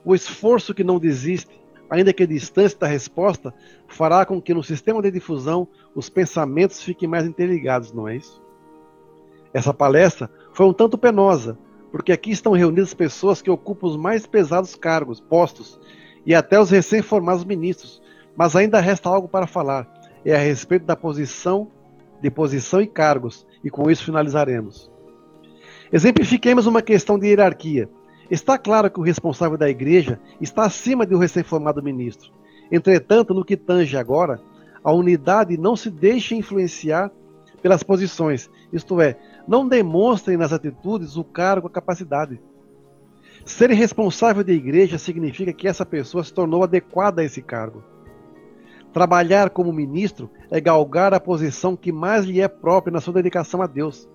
O 0.05 0.15
esforço 0.15 0.75
que 0.75 0.85
não 0.85 0.99
desiste, 0.99 1.61
ainda 1.89 2.13
que 2.13 2.27
distante 2.27 2.77
da 2.77 2.87
resposta, 2.87 3.55
fará 3.89 4.27
com 4.27 4.41
que 4.41 4.53
no 4.53 4.63
sistema 4.63 5.01
de 5.01 5.11
difusão 5.11 5.69
os 5.95 6.09
pensamentos 6.09 6.83
fiquem 6.83 7.09
mais 7.09 7.27
interligados, 7.27 7.93
não 7.93 8.07
é 8.09 8.17
isso? 8.17 8.43
Essa 9.55 9.73
palestra 9.73 10.31
foi 10.53 10.67
um 10.67 10.73
tanto 10.73 10.99
penosa, 10.99 11.57
porque 11.91 12.13
aqui 12.13 12.31
estão 12.31 12.53
reunidas 12.53 12.93
pessoas 12.93 13.41
que 13.41 13.51
ocupam 13.51 13.87
os 13.87 13.97
mais 13.97 14.27
pesados 14.27 14.75
cargos, 14.75 15.21
postos, 15.21 15.81
e 16.27 16.35
até 16.35 16.61
os 16.61 16.71
recém-formados 16.71 17.45
ministros. 17.45 18.03
Mas 18.37 18.55
ainda 18.55 18.81
resta 18.81 19.09
algo 19.09 19.29
para 19.29 19.47
falar. 19.47 19.89
É 20.25 20.35
a 20.35 20.39
respeito 20.39 20.85
da 20.85 20.97
posição, 20.97 21.71
de 22.21 22.31
posição 22.31 22.81
e 22.81 22.87
cargos, 22.87 23.47
e 23.63 23.71
com 23.71 23.91
isso 23.91 24.05
finalizaremos. 24.05 24.91
Exemplifiquemos 25.93 26.67
uma 26.67 26.83
questão 26.83 27.19
de 27.19 27.29
hierarquia. 27.29 27.89
Está 28.31 28.59
claro 28.59 28.91
que 28.91 28.99
o 28.99 29.05
responsável 29.05 29.57
da 29.57 29.69
igreja 29.69 30.19
está 30.41 30.65
acima 30.65 31.07
do 31.07 31.19
recém-formado 31.19 31.83
ministro. 31.83 32.33
Entretanto, 32.71 33.33
no 33.33 33.45
que 33.45 33.57
tange 33.57 33.97
agora, 33.97 34.41
a 34.83 34.93
unidade 34.93 35.57
não 35.57 35.77
se 35.77 35.91
deixa 35.91 36.35
influenciar 36.35 37.11
pelas 37.63 37.83
posições, 37.83 38.51
isto 38.73 39.01
é, 39.01 39.17
não 39.47 39.67
demonstrem 39.67 40.37
nas 40.37 40.53
atitudes 40.53 41.17
o 41.17 41.25
cargo, 41.25 41.67
a 41.67 41.71
capacidade. 41.71 42.41
Ser 43.45 43.71
responsável 43.71 44.43
da 44.43 44.53
igreja 44.53 44.99
significa 44.99 45.53
que 45.53 45.69
essa 45.69 45.87
pessoa 45.87 46.23
se 46.23 46.33
tornou 46.33 46.65
adequada 46.65 47.23
a 47.23 47.25
esse 47.25 47.41
cargo. 47.41 47.83
Trabalhar 48.97 49.51
como 49.51 49.75
ministro 49.75 50.31
é 50.51 50.59
galgar 50.59 51.13
a 51.13 51.21
posição 51.21 51.77
que 51.77 51.93
mais 51.93 52.25
lhe 52.25 52.41
é 52.41 52.49
própria 52.49 52.91
na 52.91 52.99
sua 52.99 53.13
dedicação 53.13 53.61
a 53.61 53.67
Deus. 53.67 54.09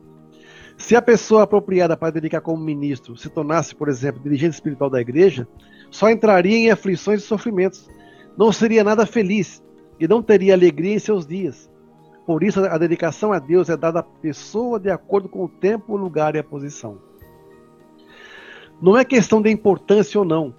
Se 0.76 0.96
a 0.96 1.02
pessoa 1.04 1.44
apropriada 1.44 1.96
para 1.96 2.14
dedicar 2.14 2.42
como 2.42 2.64
ministro 2.64 3.16
se 3.16 3.30
tornasse, 3.30 3.76
por 3.76 3.88
exemplo, 3.90 4.24
dirigente 4.24 4.56
espiritual 4.56 4.90
da 4.90 5.00
igreja, 5.00 5.48
só 5.92 6.10
entraria 6.10 6.58
em 6.58 6.72
aflições 6.72 7.22
e 7.22 7.28
sofrimentos. 7.28 7.88
Não 8.36 8.52
seria 8.52 8.84
nada 8.84 9.06
feliz 9.06 9.64
e 10.00 10.08
não 10.08 10.20
teria 10.20 10.56
alegria 10.56 10.96
em 10.96 11.00
seus 11.00 11.28
dias. 11.28 11.70
Por 12.26 12.42
isso, 12.42 12.66
a 12.66 12.78
dedicação 12.80 13.32
a 13.32 13.38
Deus 13.38 13.70
é 13.70 13.78
dada 13.78 14.00
à 14.00 14.04
pessoa 14.04 14.80
de 14.80 14.90
acordo 14.90 15.30
com 15.30 15.46
o 15.46 15.48
tempo, 15.48 15.94
o 15.94 15.98
lugar 15.98 16.34
e 16.34 16.40
a 16.40 16.44
posição. 16.44 16.98
Não 18.82 18.98
é 18.98 19.06
questão 19.06 19.44
de 19.44 19.52
importância 19.52 20.20
ou 20.20 20.26
não, 20.26 20.56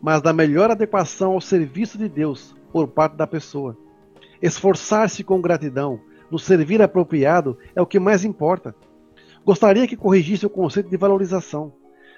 mas 0.00 0.22
da 0.22 0.32
melhor 0.32 0.70
adequação 0.70 1.32
ao 1.32 1.42
serviço 1.42 1.98
de 1.98 2.08
Deus 2.08 2.58
por 2.72 2.88
parte 2.88 3.16
da 3.16 3.26
pessoa. 3.26 3.76
Esforçar-se 4.40 5.22
com 5.22 5.40
gratidão, 5.40 6.00
no 6.30 6.38
servir 6.38 6.80
apropriado, 6.80 7.58
é 7.74 7.82
o 7.82 7.86
que 7.86 7.98
mais 7.98 8.24
importa. 8.24 8.74
Gostaria 9.44 9.86
que 9.86 9.96
corrigisse 9.96 10.46
o 10.46 10.50
conceito 10.50 10.88
de 10.88 10.96
valorização. 10.96 11.72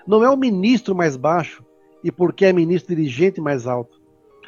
Não 0.07 0.23
é 0.23 0.31
o 0.31 0.37
ministro 0.37 0.95
mais 0.95 1.17
baixo 1.17 1.65
e 2.03 2.11
porque 2.11 2.45
é 2.45 2.53
ministro 2.53 2.95
dirigente 2.95 3.41
mais 3.41 3.67
alto. 3.67 4.01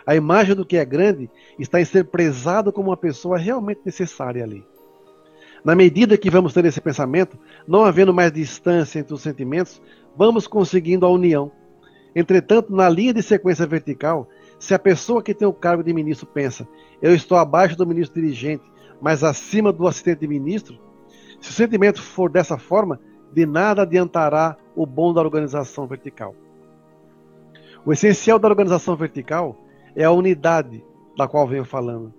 A 0.06 0.14
imagem 0.14 0.54
do 0.54 0.66
que 0.66 0.76
é 0.76 0.84
grande 0.84 1.30
está 1.58 1.80
em 1.80 1.84
ser 1.84 2.04
prezado 2.04 2.72
como 2.72 2.90
uma 2.90 2.96
pessoa 2.96 3.38
realmente 3.38 3.80
necessária 3.84 4.44
ali. 4.44 4.64
Na 5.64 5.74
medida 5.74 6.18
que 6.18 6.28
vamos 6.28 6.52
ter 6.52 6.64
esse 6.66 6.80
pensamento, 6.80 7.38
não 7.66 7.84
havendo 7.84 8.12
mais 8.12 8.30
distância 8.30 8.98
entre 8.98 9.14
os 9.14 9.22
sentimentos, 9.22 9.80
vamos 10.14 10.46
conseguindo 10.46 11.06
a 11.06 11.08
união. 11.08 11.50
Entretanto, 12.14 12.74
na 12.74 12.88
linha 12.88 13.14
de 13.14 13.22
sequência 13.22 13.66
vertical, 13.66 14.28
se 14.64 14.72
a 14.72 14.78
pessoa 14.78 15.22
que 15.22 15.34
tem 15.34 15.46
o 15.46 15.52
cargo 15.52 15.84
de 15.84 15.92
ministro 15.92 16.26
pensa, 16.26 16.66
eu 17.02 17.14
estou 17.14 17.36
abaixo 17.36 17.76
do 17.76 17.86
ministro 17.86 18.18
dirigente, 18.20 18.64
mas 18.98 19.22
acima 19.22 19.70
do 19.70 19.86
assistente 19.86 20.20
de 20.20 20.28
ministro, 20.28 20.78
se 21.38 21.50
o 21.50 21.52
sentimento 21.52 22.00
for 22.00 22.30
dessa 22.30 22.56
forma, 22.56 22.98
de 23.30 23.44
nada 23.44 23.82
adiantará 23.82 24.56
o 24.74 24.86
bom 24.86 25.12
da 25.12 25.20
organização 25.20 25.86
vertical. 25.86 26.34
O 27.84 27.92
essencial 27.92 28.38
da 28.38 28.48
organização 28.48 28.96
vertical 28.96 29.54
é 29.94 30.04
a 30.04 30.10
unidade 30.10 30.82
da 31.14 31.28
qual 31.28 31.46
venho 31.46 31.66
falando. 31.66 32.14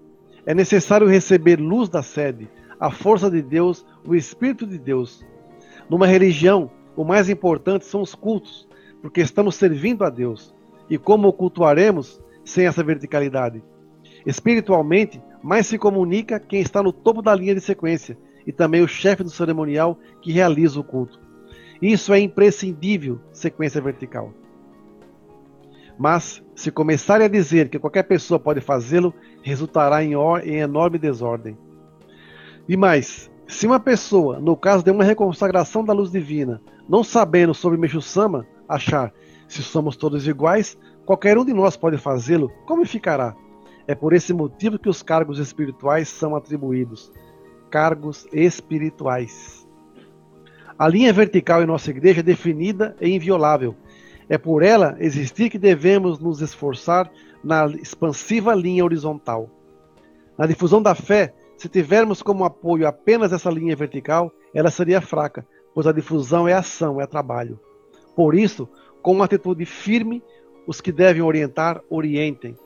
É 0.46 0.54
necessário 0.54 1.08
receber 1.08 1.60
luz 1.60 1.90
da 1.90 2.04
sede, 2.04 2.48
a 2.80 2.92
força 2.92 3.32
de 3.32 3.42
Deus, 3.42 3.84
o 4.06 4.14
Espírito 4.14 4.68
de 4.68 4.78
Deus. 4.78 5.26
Numa 5.90 6.06
religião, 6.06 6.70
o 6.96 7.04
mais 7.04 7.28
importante 7.28 7.86
são 7.86 8.02
os 8.02 8.14
cultos, 8.14 8.68
porque 9.02 9.22
estamos 9.22 9.56
servindo 9.56 10.04
a 10.04 10.12
Deus. 10.12 10.54
E 10.88 11.00
como 11.00 11.28
o 11.30 11.34
cultuaremos 11.34 12.24
sem 12.46 12.66
essa 12.68 12.84
verticalidade? 12.84 13.62
Espiritualmente, 14.26 15.22
mais 15.44 15.68
se 15.68 15.78
comunica 15.78 16.40
quem 16.40 16.62
está 16.62 16.82
no 16.82 16.94
topo 16.94 17.22
da 17.22 17.36
linha 17.36 17.54
de 17.54 17.62
sequência 17.62 18.18
e 18.46 18.52
também 18.52 18.82
o 18.82 18.88
chefe 18.88 19.24
do 19.24 19.30
cerimonial 19.30 20.00
que 20.22 20.32
realiza 20.32 20.80
o 20.80 20.84
culto. 20.84 21.20
Isso 21.82 22.14
é 22.14 22.20
imprescindível, 22.20 23.20
sequência 23.34 23.82
vertical. 23.82 24.32
Mas, 25.98 26.44
se 26.56 26.72
começarem 26.72 27.26
a 27.26 27.30
dizer 27.30 27.70
que 27.70 27.80
qualquer 27.80 28.04
pessoa 28.04 28.40
pode 28.40 28.62
fazê-lo, 28.62 29.14
resultará 29.42 30.04
em, 30.04 30.14
em 30.44 30.58
enorme 30.58 30.98
desordem. 30.98 31.58
E 32.68 32.76
mais, 32.76 33.32
se 33.48 33.66
uma 33.66 33.80
pessoa, 33.80 34.40
no 34.40 34.58
caso 34.58 34.84
de 34.84 34.92
uma 34.92 35.04
reconsagração 35.04 35.84
da 35.84 35.94
luz 35.94 36.12
divina, 36.12 36.62
não 36.90 37.04
sabendo 37.04 37.54
sobre 37.54 37.78
Meixo 37.78 38.02
Sama, 38.02 38.46
achar 38.68 39.14
se 39.48 39.62
somos 39.62 39.96
todos 39.96 40.28
iguais, 40.28 40.78
qualquer 41.06 41.38
um 41.38 41.46
de 41.46 41.54
nós 41.54 41.78
pode 41.78 41.98
fazê-lo, 41.98 42.52
como 42.66 42.86
ficará? 42.86 43.36
É 43.88 43.94
por 43.94 44.14
esse 44.14 44.34
motivo 44.34 44.80
que 44.80 44.90
os 44.90 45.04
cargos 45.04 45.38
espirituais 45.38 46.10
são 46.10 46.36
atribuídos. 46.36 47.12
Cargos 47.70 48.28
espirituais. 48.34 49.68
A 50.78 50.88
linha 50.88 51.14
vertical 51.14 51.62
em 51.62 51.66
nossa 51.66 51.90
igreja 51.90 52.20
é 52.20 52.24
definida 52.24 52.96
e 53.00 53.10
inviolável, 53.10 53.76
é 54.28 54.38
por 54.38 54.64
ela 54.64 54.96
existir 55.00 55.50
que 55.50 55.58
devemos 55.58 56.20
nos 56.20 56.42
esforçar 56.42 57.10
na 57.44 57.68
expansiva 57.68 58.54
linha 58.56 58.84
horizontal. 58.84 59.50
Na 60.38 60.46
difusão 60.46 60.82
da 60.82 60.96
fé, 60.96 61.34
se 61.58 61.70
tivermos 61.70 62.22
como 62.22 62.44
apoio 62.44 62.88
apenas 62.88 63.32
essa 63.32 63.50
linha 63.50 63.76
vertical, 63.76 64.32
ela 64.54 64.72
seria 64.72 65.00
fraca, 65.00 65.46
pois 65.74 65.88
a 65.88 65.92
difusão 65.92 66.48
é 66.48 66.54
ação, 66.54 67.00
é 67.00 67.06
trabalho. 67.06 67.60
Por 68.16 68.36
isso, 68.36 68.68
com 69.02 69.12
uma 69.12 69.26
atitude 69.26 69.66
firme, 69.66 70.24
os 70.68 70.82
que 70.82 70.92
devem 70.92 71.22
orientar, 71.22 71.82
orientem. 71.90 72.58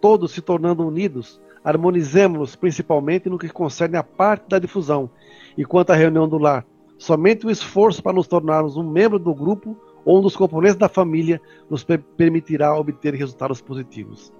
Todos 0.00 0.32
se 0.32 0.42
tornando 0.42 0.86
unidos, 0.86 1.40
harmonizemos-nos 1.64 2.56
principalmente 2.56 3.28
no 3.28 3.38
que 3.38 3.48
concerne 3.48 3.96
a 3.96 4.02
parte 4.02 4.48
da 4.48 4.58
difusão. 4.58 5.10
E 5.56 5.64
quanto 5.64 5.90
à 5.90 5.94
reunião 5.94 6.28
do 6.28 6.38
lar, 6.38 6.66
somente 6.98 7.46
o 7.46 7.50
esforço 7.50 8.02
para 8.02 8.12
nos 8.12 8.26
tornarmos 8.26 8.76
um 8.76 8.88
membro 8.88 9.18
do 9.18 9.34
grupo 9.34 9.76
ou 10.04 10.18
um 10.18 10.22
dos 10.22 10.36
componentes 10.36 10.76
da 10.76 10.88
família 10.88 11.40
nos 11.70 11.84
permitirá 12.16 12.76
obter 12.76 13.14
resultados 13.14 13.60
positivos. 13.62 14.32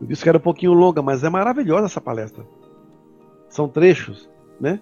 Eu 0.00 0.06
disse 0.06 0.22
que 0.22 0.28
era 0.28 0.38
um 0.38 0.40
pouquinho 0.40 0.72
longa, 0.72 1.02
mas 1.02 1.22
é 1.22 1.28
maravilhosa 1.28 1.86
essa 1.86 2.00
palestra. 2.00 2.46
São 3.48 3.68
trechos, 3.68 4.28
né? 4.60 4.80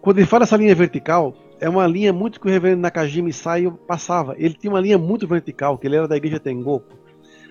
Quando 0.00 0.18
ele 0.18 0.26
fala 0.26 0.44
essa 0.44 0.56
linha 0.56 0.74
vertical, 0.74 1.34
é 1.60 1.68
uma 1.68 1.86
linha 1.86 2.12
muito 2.12 2.40
que 2.40 2.46
o 2.46 2.50
reverendo 2.50 2.82
Nakajima 2.82 3.30
Saio 3.32 3.72
passava. 3.86 4.34
Ele 4.38 4.54
tinha 4.54 4.72
uma 4.72 4.80
linha 4.80 4.98
muito 4.98 5.26
vertical, 5.26 5.78
que 5.78 5.86
ele 5.86 5.96
era 5.96 6.08
da 6.08 6.16
igreja 6.16 6.40
Tengoku. 6.40 6.98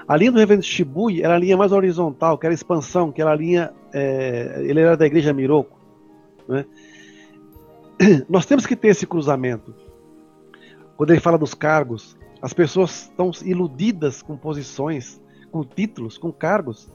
A 0.08 0.18
linha 0.18 0.32
do 0.32 0.38
reverendo 0.38 0.66
Shibui 0.66 1.22
era 1.22 1.36
a 1.36 1.40
linha 1.40 1.56
mais 1.56 1.72
horizontal, 1.72 2.38
que 2.38 2.46
era 2.46 2.54
a 2.54 2.56
expansão, 2.56 3.12
que 3.12 3.22
era 3.22 3.32
a 3.32 3.36
linha. 3.36 3.74
É, 3.94 4.62
ele 4.64 4.82
era 4.82 4.98
da 4.98 5.06
igreja 5.06 5.34
Miroko. 5.34 5.80
Né? 6.48 6.66
Nós 8.30 8.46
temos 8.46 8.66
que 8.66 8.76
ter 8.76 8.90
esse 8.90 9.08
cruzamento. 9.08 9.74
Quando 10.98 11.12
ele 11.12 11.20
fala 11.20 11.38
dos 11.38 11.54
cargos, 11.54 12.18
as 12.42 12.54
pessoas 12.54 13.04
estão 13.04 13.32
iludidas 13.44 14.22
com 14.22 14.36
posições, 14.36 15.22
com 15.52 15.64
títulos, 15.64 16.18
com 16.18 16.32
cargos, 16.32 16.90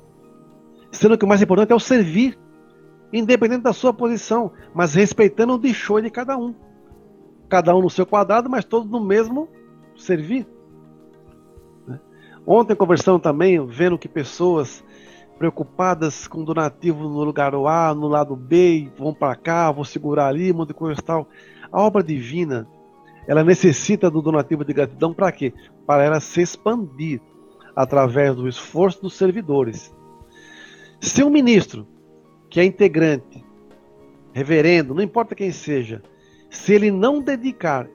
sendo 0.93 1.17
que 1.17 1.25
o 1.25 1.29
mais 1.29 1.41
importante 1.41 1.73
é 1.73 1.75
o 1.75 1.81
servir, 1.81 2.39
independente 3.13 3.63
da 3.63 3.73
sua 3.73 3.93
posição, 3.93 4.53
mas 4.75 4.95
respeitando 4.95 5.55
o 5.55 5.59
deixou 5.59 6.01
de 6.01 6.11
cada 6.11 6.37
um. 6.37 6.55
Cada 7.49 7.75
um 7.75 7.83
no 7.83 7.91
seu 7.91 8.05
quadrado, 8.05 8.49
mas 8.49 8.65
todos 8.65 8.91
no 8.91 9.03
mesmo 9.03 9.49
servir. 9.97 10.47
Né? 11.87 11.99
Ontem 12.47 12.75
conversando 12.75 13.19
também, 13.19 13.65
vendo 13.67 13.99
que 13.99 14.09
pessoas 14.09 14.85
preocupadas 15.39 16.27
com 16.27 16.45
donativo 16.45 17.09
no 17.09 17.23
lugar 17.23 17.55
A, 17.55 17.95
no 17.95 18.09
lado 18.09 18.35
B, 18.35 18.91
vão 18.99 19.15
para 19.15 19.37
cá, 19.37 19.71
vou 19.71 19.85
segurar 19.85 20.27
ali, 20.27 20.53
monte 20.53 20.69
de 20.69 20.75
coisa 20.75 21.01
tal. 21.01 21.29
A 21.71 21.81
obra 21.81 22.03
divina 22.03 22.69
ela 23.29 23.45
necessita 23.45 24.11
do 24.11 24.23
donativo 24.23 24.65
de 24.65 24.73
gratidão 24.73 25.13
para 25.13 25.31
quê? 25.31 25.53
Para 25.87 26.03
ela 26.03 26.19
se 26.19 26.41
expandir 26.41 27.21
através 27.77 28.35
do 28.35 28.49
esforço 28.49 29.03
dos 29.03 29.15
servidores. 29.15 29.95
Se 30.99 31.23
um 31.23 31.29
ministro 31.29 31.87
que 32.49 32.59
é 32.59 32.65
integrante, 32.65 33.45
reverendo, 34.33 34.95
não 34.95 35.03
importa 35.03 35.35
quem 35.35 35.53
seja, 35.53 36.03
se 36.49 36.73
ele 36.73 36.91
não 36.91 37.21
dedicar, 37.21 37.89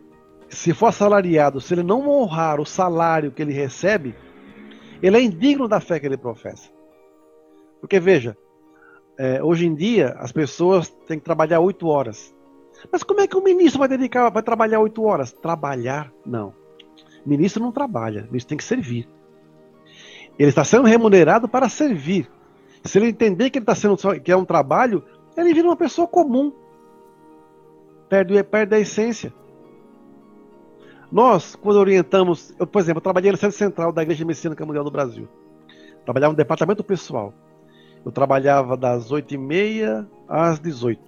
se 0.50 0.74
for 0.74 0.88
assalariado, 0.88 1.60
se 1.60 1.74
ele 1.74 1.84
não 1.84 2.08
honrar 2.08 2.60
o 2.60 2.66
salário 2.66 3.32
que 3.32 3.42
ele 3.42 3.54
recebe, 3.54 4.16
ele 5.02 5.18
é 5.18 5.22
indigno 5.22 5.68
da 5.68 5.80
fé 5.80 6.00
que 6.00 6.06
ele 6.06 6.18
professa. 6.18 6.70
Porque 7.82 8.00
veja, 8.00 8.38
é, 9.18 9.44
hoje 9.44 9.66
em 9.66 9.76
dia 9.76 10.16
as 10.18 10.32
pessoas 10.32 10.90
têm 11.08 11.20
que 11.20 11.26
trabalhar 11.26 11.60
oito 11.60 11.88
horas. 11.88 12.34
Mas 12.92 13.04
como 13.04 13.22
é 13.22 13.28
que 13.28 13.38
o 13.38 13.44
ministro 13.44 13.80
vai 13.80 13.88
dedicar, 13.88 14.30
vai 14.30 14.44
trabalhar 14.44 14.80
oito 14.80 15.04
horas? 15.04 15.32
Trabalhar? 15.32 16.12
Não. 16.26 16.54
O 17.26 17.30
ministro 17.30 17.64
não 17.64 17.72
trabalha, 17.72 18.24
o 18.24 18.28
ministro 18.28 18.50
tem 18.50 18.58
que 18.58 18.64
servir. 18.64 19.08
Ele 20.38 20.50
está 20.50 20.64
sendo 20.64 20.88
remunerado 20.88 21.48
para 21.48 21.70
servir. 21.70 22.30
Se 22.84 22.98
ele 22.98 23.08
entender 23.08 23.50
que 23.50 23.60
ele 23.60 23.64
está 23.64 23.76
sendo 23.76 23.98
que 24.20 24.32
é 24.32 24.36
um 24.36 24.46
trabalho, 24.46 25.04
ele 25.38 25.54
vira 25.54 25.68
uma 25.68 25.76
pessoa 25.76 26.08
comum. 26.08 26.54
Perde, 28.14 28.44
perde 28.44 28.76
a 28.76 28.80
essência. 28.80 29.34
Nós, 31.12 31.56
quando 31.56 31.78
orientamos, 31.78 32.54
eu, 32.60 32.68
por 32.68 32.80
exemplo, 32.80 33.00
eu 33.00 33.02
trabalhei 33.02 33.32
no 33.32 33.38
Centro 33.40 33.58
Central 33.58 33.92
da 33.92 34.04
Igreja 34.04 34.24
Messiânica 34.24 34.64
Mundial 34.64 34.84
do 34.84 34.92
Brasil. 34.92 35.28
Trabalhava 36.06 36.34
no 36.34 36.38
departamento 36.38 36.84
pessoal. 36.84 37.34
Eu 38.06 38.12
trabalhava 38.12 38.78
das 38.78 39.12
8h30 39.12 40.08
às 40.28 40.60
18 40.60 41.02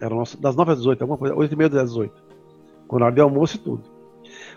Era 0.00 0.12
nosso, 0.12 0.36
das 0.40 0.56
9 0.56 0.72
às 0.72 0.78
18, 0.78 1.02
alguma 1.02 1.16
coisa, 1.16 1.36
8h30 1.36 1.76
às 1.76 1.90
18 1.90 2.24
Com 2.88 2.96
hora 2.96 3.12
de 3.12 3.20
almoço 3.20 3.56
e 3.56 3.60
tudo. 3.60 3.84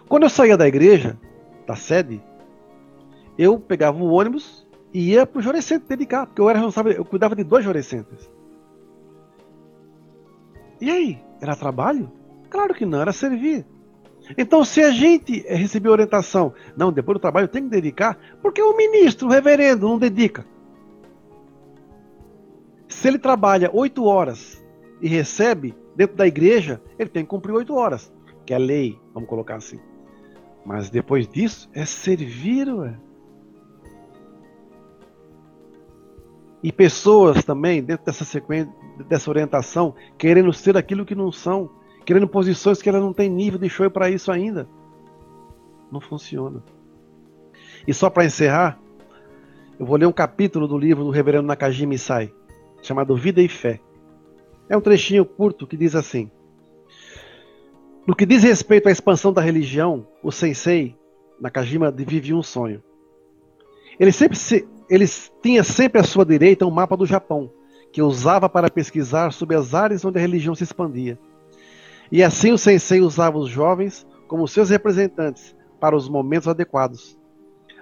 Quando 0.10 0.23
eu 0.23 0.30
saía 0.30 0.58
da 0.58 0.67
igreja, 0.67 1.19
da 1.67 1.76
sede, 1.76 2.19
eu 3.38 3.60
pegava 3.60 4.02
o 4.02 4.12
ônibus 4.12 4.67
e 4.91 5.12
ia 5.12 5.28
pro 5.28 5.39
Jorecentro 5.39 5.88
dedicar, 5.88 6.26
porque 6.26 6.41
eu 6.41 6.50
era 6.50 6.58
responsável, 6.58 6.93
eu 6.93 7.06
cuidava 7.06 7.36
de 7.36 7.43
dois 7.43 7.63
Jorecentros. 7.63 8.28
E 10.82 10.89
aí? 10.89 11.26
Era 11.41 11.56
trabalho? 11.56 12.12
Claro 12.50 12.73
que 12.73 12.86
não, 12.86 13.02
era 13.02 13.12
servir. 13.12 13.65
Então, 14.38 14.65
se 14.65 14.82
a 14.82 14.91
gente 14.91 15.41
receber 15.47 15.89
orientação, 15.89 16.54
não, 16.76 16.91
depois 16.91 17.17
do 17.17 17.21
trabalho 17.21 17.47
tem 17.47 17.63
que 17.63 17.69
dedicar, 17.69 18.17
porque 18.41 18.62
o 18.62 18.76
ministro, 18.76 19.28
o 19.28 19.32
reverendo, 19.32 19.88
não 19.88 19.97
dedica. 19.97 20.45
Se 22.88 23.08
ele 23.08 23.19
trabalha 23.19 23.69
oito 23.73 24.04
horas 24.04 24.63
e 25.02 25.08
recebe 25.08 25.76
dentro 25.95 26.15
da 26.15 26.28
igreja, 26.28 26.82
ele 26.97 27.10
tem 27.10 27.23
que 27.23 27.30
cumprir 27.30 27.54
oito 27.54 27.76
horas, 27.76 28.12
que 28.45 28.54
é 28.54 28.58
lei, 28.58 29.00
vamos 29.13 29.30
colocar 29.30 29.56
assim. 29.56 29.80
Mas 30.65 30.89
depois 30.89 31.28
disso, 31.28 31.69
é 31.73 31.86
servir, 31.86 32.67
ué. 32.67 32.97
E 36.62 36.71
pessoas 36.71 37.45
também, 37.45 37.82
dentro 37.84 38.06
dessa 38.06 38.26
sequência, 38.26 38.73
dessa 39.03 39.29
orientação, 39.29 39.95
querendo 40.17 40.51
ser 40.53 40.77
aquilo 40.77 41.05
que 41.05 41.15
não 41.15 41.31
são, 41.31 41.69
querendo 42.05 42.27
posições 42.27 42.81
que 42.81 42.89
ela 42.89 42.99
não 42.99 43.13
tem 43.13 43.29
nível 43.29 43.60
de 43.60 43.69
show 43.69 43.89
para 43.89 44.10
isso 44.10 44.31
ainda. 44.31 44.67
Não 45.91 45.99
funciona. 45.99 46.63
E 47.88 47.93
só 47.93 48.10
para 48.10 48.25
encerrar, 48.25 48.79
eu 49.79 49.86
vou 49.86 49.97
ler 49.97 50.07
um 50.07 50.12
capítulo 50.12 50.67
do 50.67 50.77
livro 50.77 51.03
do 51.03 51.10
reverendo 51.10 51.47
Nakajima 51.47 51.97
Sai, 51.97 52.33
chamado 52.81 53.15
Vida 53.15 53.41
e 53.41 53.47
Fé. 53.47 53.79
É 54.69 54.75
um 54.75 54.81
trechinho 54.81 55.23
curto 55.23 55.67
que 55.67 55.77
diz 55.77 55.95
assim: 55.95 56.29
No 58.05 58.15
que 58.15 58.25
diz 58.25 58.43
respeito 58.43 58.89
à 58.89 58.91
expansão 58.91 59.31
da 59.31 59.41
religião, 59.41 60.05
o 60.23 60.31
sensei 60.31 60.95
Nakajima 61.39 61.91
vivia 61.91 62.36
um 62.36 62.43
sonho. 62.43 62.83
Ele 63.99 64.12
sempre 64.12 64.38
se, 64.38 64.67
ele 64.89 65.05
tinha 65.41 65.63
sempre 65.63 65.99
à 65.99 66.03
sua 66.03 66.25
direita 66.25 66.65
um 66.65 66.71
mapa 66.71 66.97
do 66.97 67.05
Japão, 67.05 67.51
que 67.91 68.02
usava 68.02 68.47
para 68.50 68.69
pesquisar 68.69 69.32
sobre 69.32 69.56
as 69.56 69.73
áreas 69.73 70.04
onde 70.06 70.17
a 70.17 70.21
religião 70.21 70.54
se 70.54 70.63
expandia. 70.63 71.17
E 72.12 72.23
assim 72.23 72.52
o 72.52 72.58
sensei 72.58 73.02
usava 73.02 73.38
os 73.38 73.50
jovens 73.50 74.06
como 74.28 74.47
seus 74.47 74.69
representantes 74.69 75.56
para 75.80 75.95
os 75.95 76.08
momentos 76.08 76.47
adequados. 76.47 77.17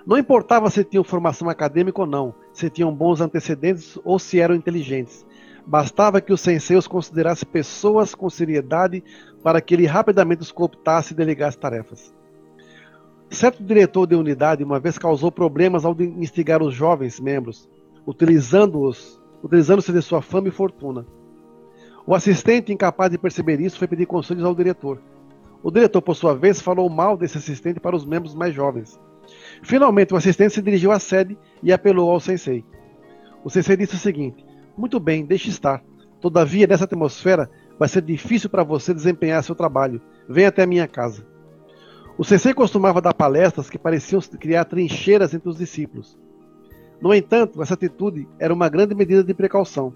Não 0.06 0.18
importava 0.18 0.70
se 0.70 0.84
tinham 0.84 1.04
formação 1.04 1.50
acadêmica 1.50 2.02
ou 2.02 2.08
não, 2.08 2.34
se 2.54 2.70
tinham 2.70 2.94
bons 2.94 3.22
antecedentes 3.22 3.98
ou 4.04 4.20
se 4.20 4.40
eram 4.40 4.54
inteligentes. 4.54 5.26
Bastava 5.66 6.22
que 6.22 6.32
o 6.32 6.38
sensei 6.38 6.78
os 6.78 6.88
considerasse 6.88 7.44
pessoas 7.44 8.14
com 8.14 8.30
seriedade 8.30 9.04
para 9.44 9.60
que 9.60 9.74
ele 9.74 9.88
rapidamente 9.88 10.44
os 10.44 10.52
cooptasse 10.52 11.14
e 11.14 11.16
delegasse 11.16 11.58
tarefas. 11.58 12.14
Certo 13.32 13.64
diretor 13.64 14.06
de 14.06 14.16
unidade 14.16 14.64
uma 14.64 14.80
vez 14.80 15.00
causou 15.00 15.32
problemas 15.32 15.84
ao 15.84 16.00
instigar 16.00 16.62
os 16.62 16.74
jovens 16.74 17.20
membros, 17.20 17.68
utilizando-os, 18.06 19.20
utilizando-se 19.44 19.92
de 19.92 20.02
sua 20.02 20.22
fama 20.22 20.48
e 20.48 20.52
fortuna. 20.52 21.06
O 22.06 22.14
assistente, 22.14 22.72
incapaz 22.72 23.10
de 23.10 23.18
perceber 23.18 23.60
isso, 23.60 23.78
foi 23.78 23.88
pedir 23.88 24.06
conselhos 24.06 24.44
ao 24.44 24.54
diretor. 24.54 25.02
O 25.64 25.72
diretor, 25.72 26.02
por 26.02 26.16
sua 26.16 26.36
vez, 26.36 26.62
falou 26.62 26.88
mal 26.90 27.18
desse 27.18 27.38
assistente 27.38 27.80
para 27.80 27.96
os 27.96 28.06
membros 28.06 28.36
mais 28.36 28.54
jovens. 28.54 29.00
Finalmente, 29.64 30.14
o 30.14 30.18
assistente 30.18 30.54
se 30.54 30.62
dirigiu 30.62 30.92
à 30.92 31.00
sede 31.00 31.38
e 31.64 31.74
apelou 31.74 32.12
ao 32.12 32.20
sensei. 32.20 32.64
O 33.44 33.50
sensei 33.50 33.76
disse 33.76 33.96
o 33.96 34.00
seguinte: 34.00 34.46
Muito 34.78 35.00
bem, 35.00 35.26
deixe 35.26 35.50
estar. 35.50 35.84
Todavia, 36.22 36.68
nessa 36.68 36.84
atmosfera, 36.84 37.50
vai 37.78 37.90
ser 37.90 38.02
difícil 38.02 38.50
para 38.50 38.64
você 38.64 38.94
desempenhar 38.94 39.44
seu 39.44 39.56
trabalho. 39.56 40.02
Venha 40.30 40.50
até 40.50 40.64
a 40.64 40.68
minha 40.68 40.88
casa. 40.88 41.26
O 42.18 42.24
sensei 42.24 42.54
costumava 42.54 43.02
dar 43.02 43.14
palestras 43.14 43.70
que 43.70 43.78
pareciam 43.78 44.22
criar 44.40 44.66
trincheiras 44.66 45.34
entre 45.34 45.50
os 45.50 45.58
discípulos. 45.58 46.18
No 47.02 47.14
entanto, 47.14 47.62
essa 47.62 47.74
atitude 47.74 48.28
era 48.40 48.54
uma 48.54 48.70
grande 48.70 48.96
medida 48.96 49.24
de 49.24 49.34
precaução. 49.34 49.94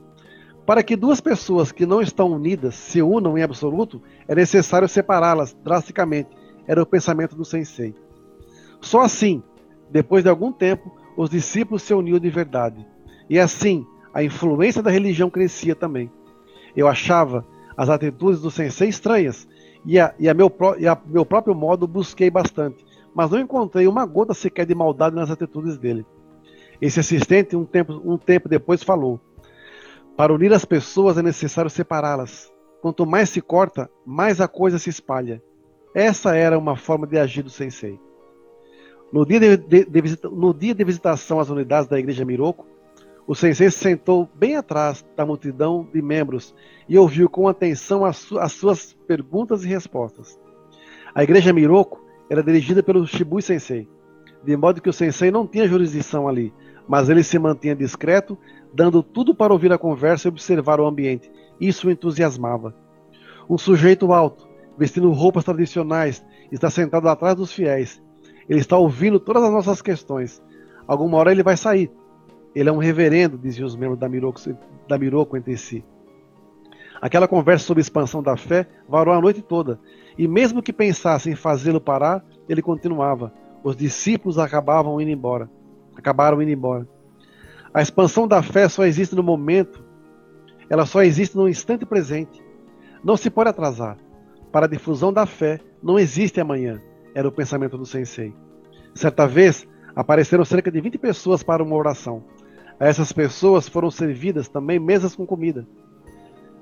Para 0.66 0.84
que 0.84 0.96
duas 0.96 1.20
pessoas 1.20 1.72
que 1.72 1.86
não 1.86 2.02
estão 2.02 2.32
unidas 2.32 2.76
se 2.76 3.02
unam 3.02 3.38
em 3.38 3.42
absoluto, 3.42 4.02
é 4.28 4.36
necessário 4.36 4.88
separá-las 4.88 5.58
drasticamente, 5.64 6.30
era 6.68 6.82
o 6.82 6.86
pensamento 6.86 7.36
do 7.36 7.44
sensei. 7.44 7.96
Só 8.80 9.02
assim, 9.02 9.42
depois 9.90 10.24
de 10.24 10.30
algum 10.30 10.52
tempo, 10.52 10.96
os 11.18 11.30
discípulos 11.30 11.82
se 11.82 11.94
uniam 11.94 12.20
de 12.20 12.30
verdade. 12.30 12.86
E 13.30 13.40
assim, 13.40 13.86
a 14.14 14.24
influência 14.24 14.84
da 14.84 14.92
religião 14.92 15.30
crescia 15.30 15.76
também. 15.76 16.12
Eu 16.76 16.88
achava 16.88 17.46
as 17.76 17.90
atitudes 17.90 18.42
do 18.42 18.52
sensei 18.52 18.90
estranhas 18.90 19.48
e 19.86 20.00
a, 20.00 20.14
e 20.20 20.30
a, 20.30 20.34
meu, 20.34 20.54
e 20.78 20.88
a 20.88 20.98
meu 21.06 21.26
próprio 21.26 21.56
modo 21.56 21.88
busquei 21.88 22.30
bastante, 22.30 22.86
mas 23.16 23.32
não 23.32 23.40
encontrei 23.40 23.88
uma 23.88 24.06
gota 24.06 24.34
sequer 24.34 24.66
de 24.66 24.76
maldade 24.76 25.16
nas 25.16 25.32
atitudes 25.32 25.78
dele. 25.78 26.06
Esse 26.82 27.00
assistente, 27.00 27.56
um 27.56 27.66
tempo, 27.66 28.02
um 28.06 28.18
tempo 28.18 28.48
depois, 28.48 28.84
falou: 28.84 29.20
Para 30.16 30.34
unir 30.34 30.54
as 30.54 30.66
pessoas 30.66 31.18
é 31.18 31.22
necessário 31.22 31.70
separá-las. 31.70 32.52
Quanto 32.82 33.06
mais 33.06 33.30
se 33.30 33.42
corta, 33.42 33.90
mais 34.06 34.40
a 34.40 34.48
coisa 34.48 34.80
se 34.80 34.90
espalha. 34.90 35.44
Essa 35.94 36.36
era 36.36 36.58
uma 36.58 36.78
forma 36.78 37.06
de 37.06 37.18
agir 37.18 37.44
do 37.44 37.50
sensei. 37.50 38.00
No 39.12 39.26
dia 39.26 39.40
de, 39.40 39.58
de, 39.58 39.86
de, 39.86 40.02
visita, 40.02 40.30
no 40.30 40.54
dia 40.54 40.74
de 40.74 40.84
visitação 40.84 41.40
às 41.40 41.50
unidades 41.50 41.90
da 41.90 42.00
igreja 42.00 42.24
Miroco, 42.24 42.66
o 43.28 43.36
sensei 43.36 43.70
se 43.70 43.80
sentou 43.80 44.30
bem 44.36 44.56
atrás 44.56 45.06
da 45.16 45.26
multidão 45.26 45.88
de 45.92 46.02
membros 46.02 46.56
e 46.88 46.98
ouviu 46.98 47.30
com 47.30 47.48
atenção 47.48 48.06
as, 48.06 48.18
su 48.18 48.40
as 48.40 48.54
suas 48.54 48.94
perguntas 49.08 49.64
e 49.64 49.68
respostas. 49.68 50.40
A 51.14 51.24
igreja 51.24 51.52
Miroko 51.52 52.04
era 52.30 52.44
dirigida 52.44 52.82
pelo 52.82 53.06
Shibui 53.06 53.42
Sensei, 53.42 53.88
de 54.44 54.56
modo 54.56 54.82
que 54.82 54.90
o 54.90 54.94
sensei 54.94 55.32
não 55.32 55.46
tinha 55.46 55.68
jurisdição 55.68 56.28
ali, 56.28 56.54
mas 56.90 57.08
ele 57.08 57.22
se 57.22 57.38
mantinha 57.38 57.76
discreto, 57.76 58.36
dando 58.74 59.04
tudo 59.04 59.36
para 59.36 59.54
ouvir 59.54 59.72
a 59.72 59.78
conversa 59.78 60.28
e 60.28 60.30
observar 60.30 60.80
o 60.82 60.88
ambiente. 60.88 61.32
Isso 61.62 61.88
o 61.88 61.92
entusiasmava. 61.92 62.74
Um 63.48 63.60
sujeito 63.60 64.12
alto, 64.12 64.50
vestindo 64.76 65.12
roupas 65.12 65.44
tradicionais, 65.44 66.26
está 66.52 66.68
sentado 66.68 67.08
atrás 67.08 67.36
dos 67.36 67.54
fiéis. 67.54 68.02
Ele 68.50 68.60
está 68.60 68.76
ouvindo 68.76 69.20
todas 69.20 69.44
as 69.44 69.52
nossas 69.52 69.84
questões. 69.84 70.42
Alguma 70.88 71.20
hora 71.20 71.32
ele 71.32 71.44
vai 71.44 71.56
sair, 71.56 71.92
ele 72.56 72.70
é 72.70 72.72
um 72.72 72.78
reverendo, 72.78 73.38
diziam 73.38 73.68
os 73.68 73.76
membros 73.76 74.00
da 74.00 74.10
Miroco, 74.10 74.42
da 74.88 74.98
Miroco 74.98 75.38
entre 75.38 75.56
si. 75.58 75.86
Aquela 77.00 77.28
conversa 77.28 77.66
sobre 77.66 77.82
expansão 77.82 78.24
da 78.24 78.36
fé 78.36 78.68
varou 78.88 79.14
a 79.14 79.22
noite 79.22 79.44
toda, 79.44 79.80
e 80.18 80.28
mesmo 80.28 80.64
que 80.64 80.74
pensassem 80.74 81.34
em 81.34 81.36
fazê-lo 81.36 81.80
parar, 81.80 82.26
ele 82.50 82.64
continuava. 82.64 83.32
Os 83.64 83.76
discípulos 83.76 84.40
acabavam 84.40 85.00
indo 85.00 85.12
embora. 85.12 85.48
Acabaram 86.00 86.42
indo 86.42 86.50
embora. 86.50 86.88
A 87.74 87.82
expansão 87.82 88.26
da 88.26 88.42
fé 88.42 88.70
só 88.70 88.86
existe 88.86 89.14
no 89.14 89.22
momento, 89.22 89.84
ela 90.70 90.86
só 90.86 91.04
existe 91.04 91.36
no 91.36 91.48
instante 91.48 91.86
presente. 91.86 92.42
Não 93.04 93.18
se 93.18 93.30
pode 93.30 93.50
atrasar. 93.50 93.98
Para 94.50 94.66
a 94.66 94.70
difusão 94.70 95.12
da 95.12 95.26
fé, 95.26 95.60
não 95.84 96.00
existe 96.00 96.40
amanhã, 96.40 96.82
era 97.14 97.28
o 97.28 97.32
pensamento 97.32 97.78
do 97.78 97.86
sensei. 97.86 98.34
Certa 98.96 99.28
vez, 99.28 99.68
apareceram 99.94 100.46
cerca 100.46 100.72
de 100.72 100.80
20 100.80 100.98
pessoas 100.98 101.44
para 101.44 101.62
uma 101.62 101.76
oração. 101.76 102.24
A 102.80 102.88
essas 102.88 103.12
pessoas 103.12 103.68
foram 103.68 103.92
servidas 103.92 104.48
também 104.48 104.80
mesas 104.80 105.16
com 105.16 105.26
comida. 105.26 105.68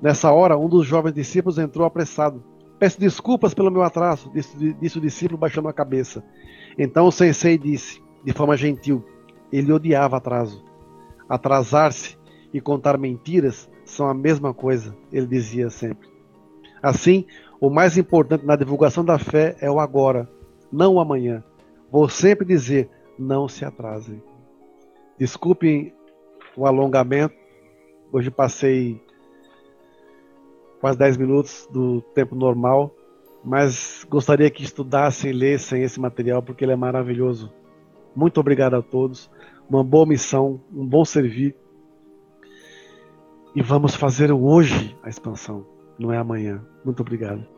Nessa 0.01 0.31
hora, 0.31 0.57
um 0.57 0.67
dos 0.67 0.85
jovens 0.85 1.13
discípulos 1.13 1.59
entrou 1.59 1.85
apressado. 1.85 2.43
Peço 2.79 2.99
desculpas 2.99 3.53
pelo 3.53 3.71
meu 3.71 3.83
atraso, 3.83 4.31
disse, 4.33 4.73
disse 4.81 4.97
o 4.97 5.01
discípulo 5.01 5.37
baixando 5.37 5.67
a 5.67 5.73
cabeça. 5.73 6.23
Então 6.77 7.05
o 7.05 7.11
sensei 7.11 7.57
disse, 7.57 8.01
de 8.23 8.33
forma 8.33 8.57
gentil, 8.57 9.03
ele 9.51 9.71
odiava 9.71 10.17
atraso. 10.17 10.63
Atrasar-se 11.29 12.17
e 12.53 12.61
contar 12.61 12.97
mentiras 12.97 13.69
são 13.85 14.07
a 14.07 14.13
mesma 14.13 14.53
coisa, 14.53 14.95
ele 15.11 15.27
dizia 15.27 15.69
sempre. 15.69 16.07
Assim, 16.81 17.25
o 17.59 17.69
mais 17.69 17.97
importante 17.97 18.45
na 18.45 18.55
divulgação 18.55 19.03
da 19.03 19.17
fé 19.17 19.55
é 19.59 19.69
o 19.69 19.79
agora, 19.79 20.29
não 20.71 20.95
o 20.95 20.99
amanhã. 20.99 21.43
Vou 21.91 22.07
sempre 22.07 22.45
dizer: 22.45 22.89
não 23.17 23.47
se 23.47 23.65
atrasem. 23.65 24.21
Desculpem 25.17 25.93
o 26.55 26.65
alongamento. 26.65 27.35
Hoje 28.11 28.29
passei 28.29 29.01
quase 30.79 30.97
10 30.97 31.17
minutos 31.17 31.67
do 31.71 32.01
tempo 32.13 32.35
normal, 32.35 32.93
mas 33.43 34.05
gostaria 34.09 34.49
que 34.49 34.63
estudassem 34.63 35.31
e 35.31 35.33
lessem 35.33 35.83
esse 35.83 35.99
material 35.99 36.41
porque 36.41 36.63
ele 36.63 36.71
é 36.71 36.75
maravilhoso. 36.75 37.51
Muito 38.15 38.39
obrigado 38.39 38.75
a 38.75 38.81
todos. 38.81 39.29
Uma 39.69 39.83
boa 39.83 40.05
missão, 40.05 40.61
um 40.73 40.85
bom 40.85 41.03
servir. 41.03 41.55
E 43.55 43.61
vamos 43.61 43.95
fazer 43.95 44.31
hoje 44.31 44.95
a 45.03 45.09
expansão, 45.09 45.65
não 45.97 46.13
é 46.13 46.17
amanhã. 46.17 46.63
Muito 46.85 47.01
obrigado. 47.01 47.56